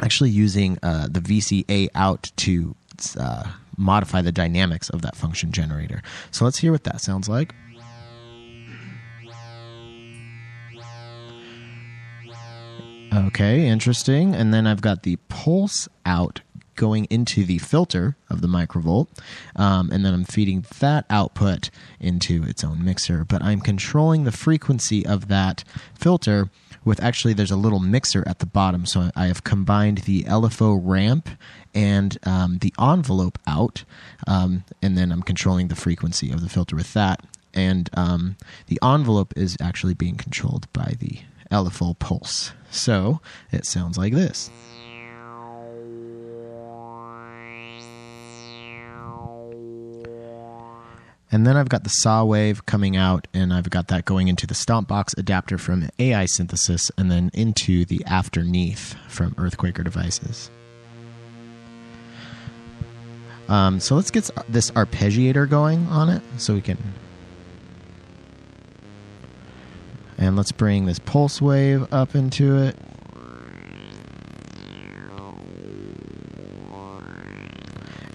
[0.00, 2.76] actually using uh, the VCA out to
[3.18, 6.02] uh, modify the dynamics of that function generator.
[6.30, 7.54] So let's hear what that sounds like.
[13.14, 14.34] Okay, interesting.
[14.34, 16.42] And then I've got the pulse out
[16.76, 19.08] going into the filter of the microvolt,
[19.56, 23.24] um, and then I'm feeding that output into its own mixer.
[23.24, 25.64] But I'm controlling the frequency of that
[25.94, 26.50] filter
[26.86, 28.86] with actually there's a little mixer at the bottom.
[28.86, 31.28] So I have combined the LFO ramp
[31.74, 33.84] and um, the envelope out,
[34.26, 37.20] um, and then I'm controlling the frequency of the filter with that.
[37.52, 38.36] And um,
[38.68, 41.18] the envelope is actually being controlled by the
[41.50, 42.52] LFO pulse.
[42.70, 44.50] So it sounds like this.
[51.32, 54.46] And then I've got the saw wave coming out, and I've got that going into
[54.46, 60.50] the Stompbox adapter from AI Synthesis, and then into the Afterneath from Earthquaker Devices.
[63.48, 66.78] Um, so let's get this arpeggiator going on it so we can.
[70.18, 72.76] And let's bring this pulse wave up into it.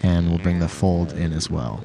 [0.03, 1.83] And we'll bring the fold in as well.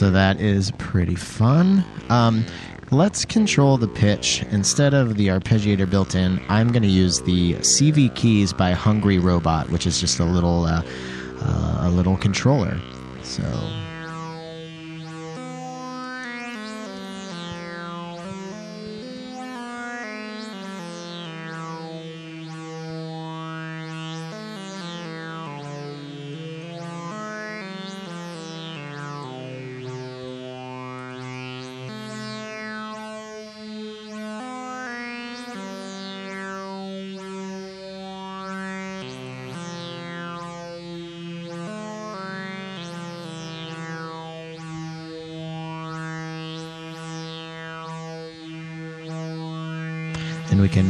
[0.00, 1.84] So that is pretty fun.
[2.08, 2.46] Um,
[2.90, 4.42] let's control the pitch.
[4.50, 9.18] Instead of the arpeggiator built in, I'm going to use the CV keys by Hungry
[9.18, 10.82] Robot, which is just a little uh,
[11.42, 12.80] uh, a little controller.
[13.22, 13.42] So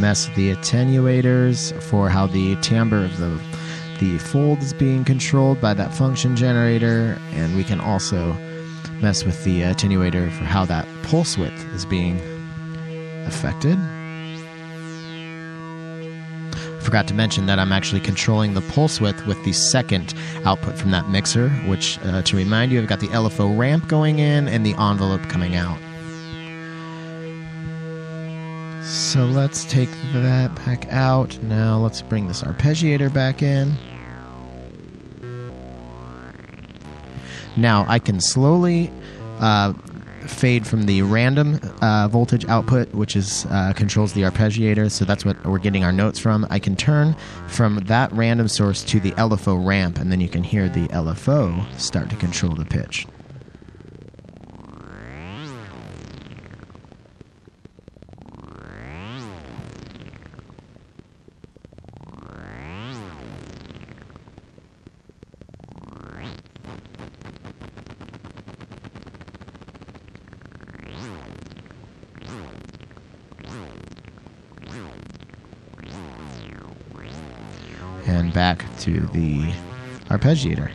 [0.00, 3.40] mess with the attenuators for how the timbre of the
[3.98, 8.32] the fold is being controlled by that function generator and we can also
[9.02, 12.18] mess with the attenuator for how that pulse width is being
[13.26, 13.76] affected
[16.80, 20.14] I forgot to mention that I'm actually controlling the pulse width with the second
[20.46, 24.18] output from that mixer, which, uh, to remind you, I've got the LFO ramp going
[24.18, 25.78] in and the envelope coming out.
[28.90, 31.40] So let's take that back out.
[31.44, 33.76] Now let's bring this arpeggiator back in.
[37.56, 38.90] Now I can slowly
[39.38, 39.74] uh,
[40.26, 44.90] fade from the random uh, voltage output, which is uh, controls the arpeggiator.
[44.90, 46.44] So that's what we're getting our notes from.
[46.50, 47.14] I can turn
[47.46, 51.64] from that random source to the LFO ramp, and then you can hear the LFO
[51.78, 53.06] start to control the pitch.
[78.80, 79.52] To the
[80.08, 80.70] arpeggiator.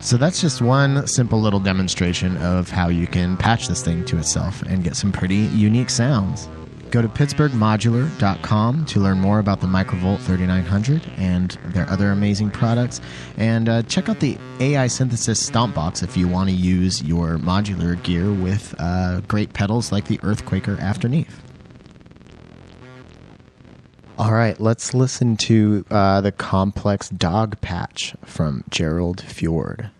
[0.00, 4.18] So that's just one simple little demonstration of how you can patch this thing to
[4.18, 6.48] itself and get some pretty unique sounds.
[6.90, 13.00] Go to pittsburghmodular.com to learn more about the Microvolt 3900 and their other amazing products.
[13.36, 17.36] And uh, check out the AI Synthesis Stomp Box if you want to use your
[17.38, 21.47] modular gear with uh, great pedals like the Earthquaker Afterneath.
[24.38, 29.90] Right, let's listen to uh, the complex dog patch from Gerald Fjord.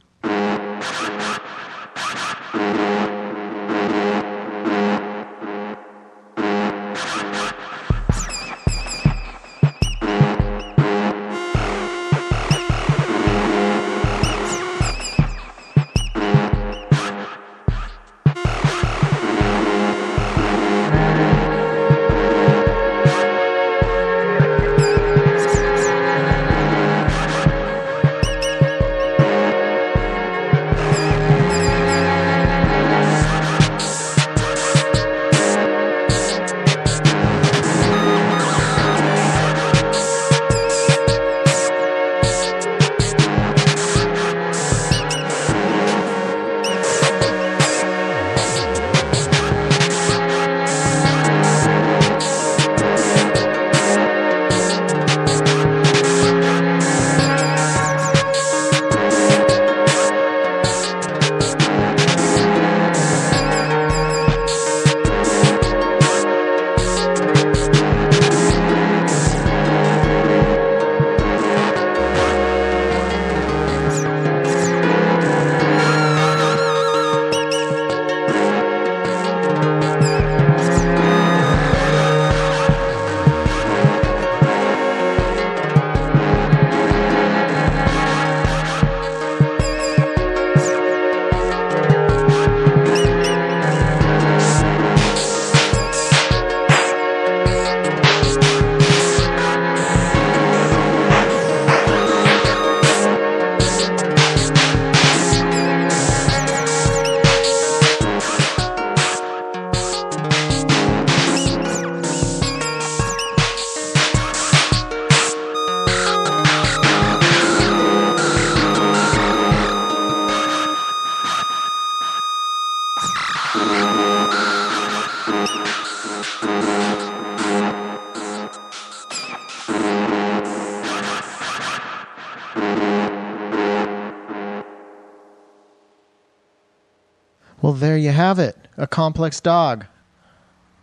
[139.08, 139.86] Complex dog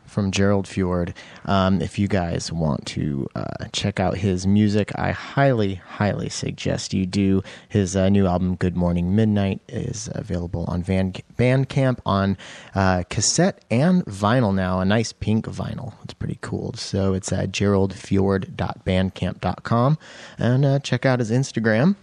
[0.07, 1.13] from Gerald Fjord.
[1.45, 6.91] Um, if you guys want to uh, check out his music, I highly, highly suggest
[6.91, 7.43] you do.
[7.69, 12.35] His uh, new album, Good Morning Midnight, is available on Van- Bandcamp on
[12.73, 14.79] uh, cassette and vinyl now.
[14.79, 15.93] A nice pink vinyl.
[16.03, 16.73] It's pretty cool.
[16.73, 19.97] So it's at geraldfjord.bandcamp.com.
[20.39, 21.95] And uh, check out his Instagram.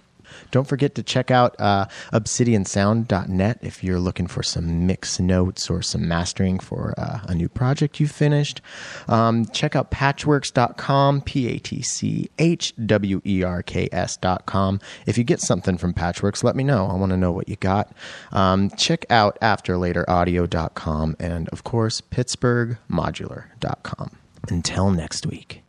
[0.52, 5.82] Don't forget to check out uh, obsidiansound.net if you're looking for some mix notes or
[5.82, 8.60] some mastering for uh, a new project you finished.
[9.08, 14.78] Um, check out patchwerks.com, P A T C H W E R K S.com.
[15.06, 16.86] If you get something from Patchwerks, let me know.
[16.86, 17.92] I want to know what you got.
[18.30, 24.10] Um, check out afterlateraudio.com and, of course, pittsburghmodular.com.
[24.48, 25.61] Until next week.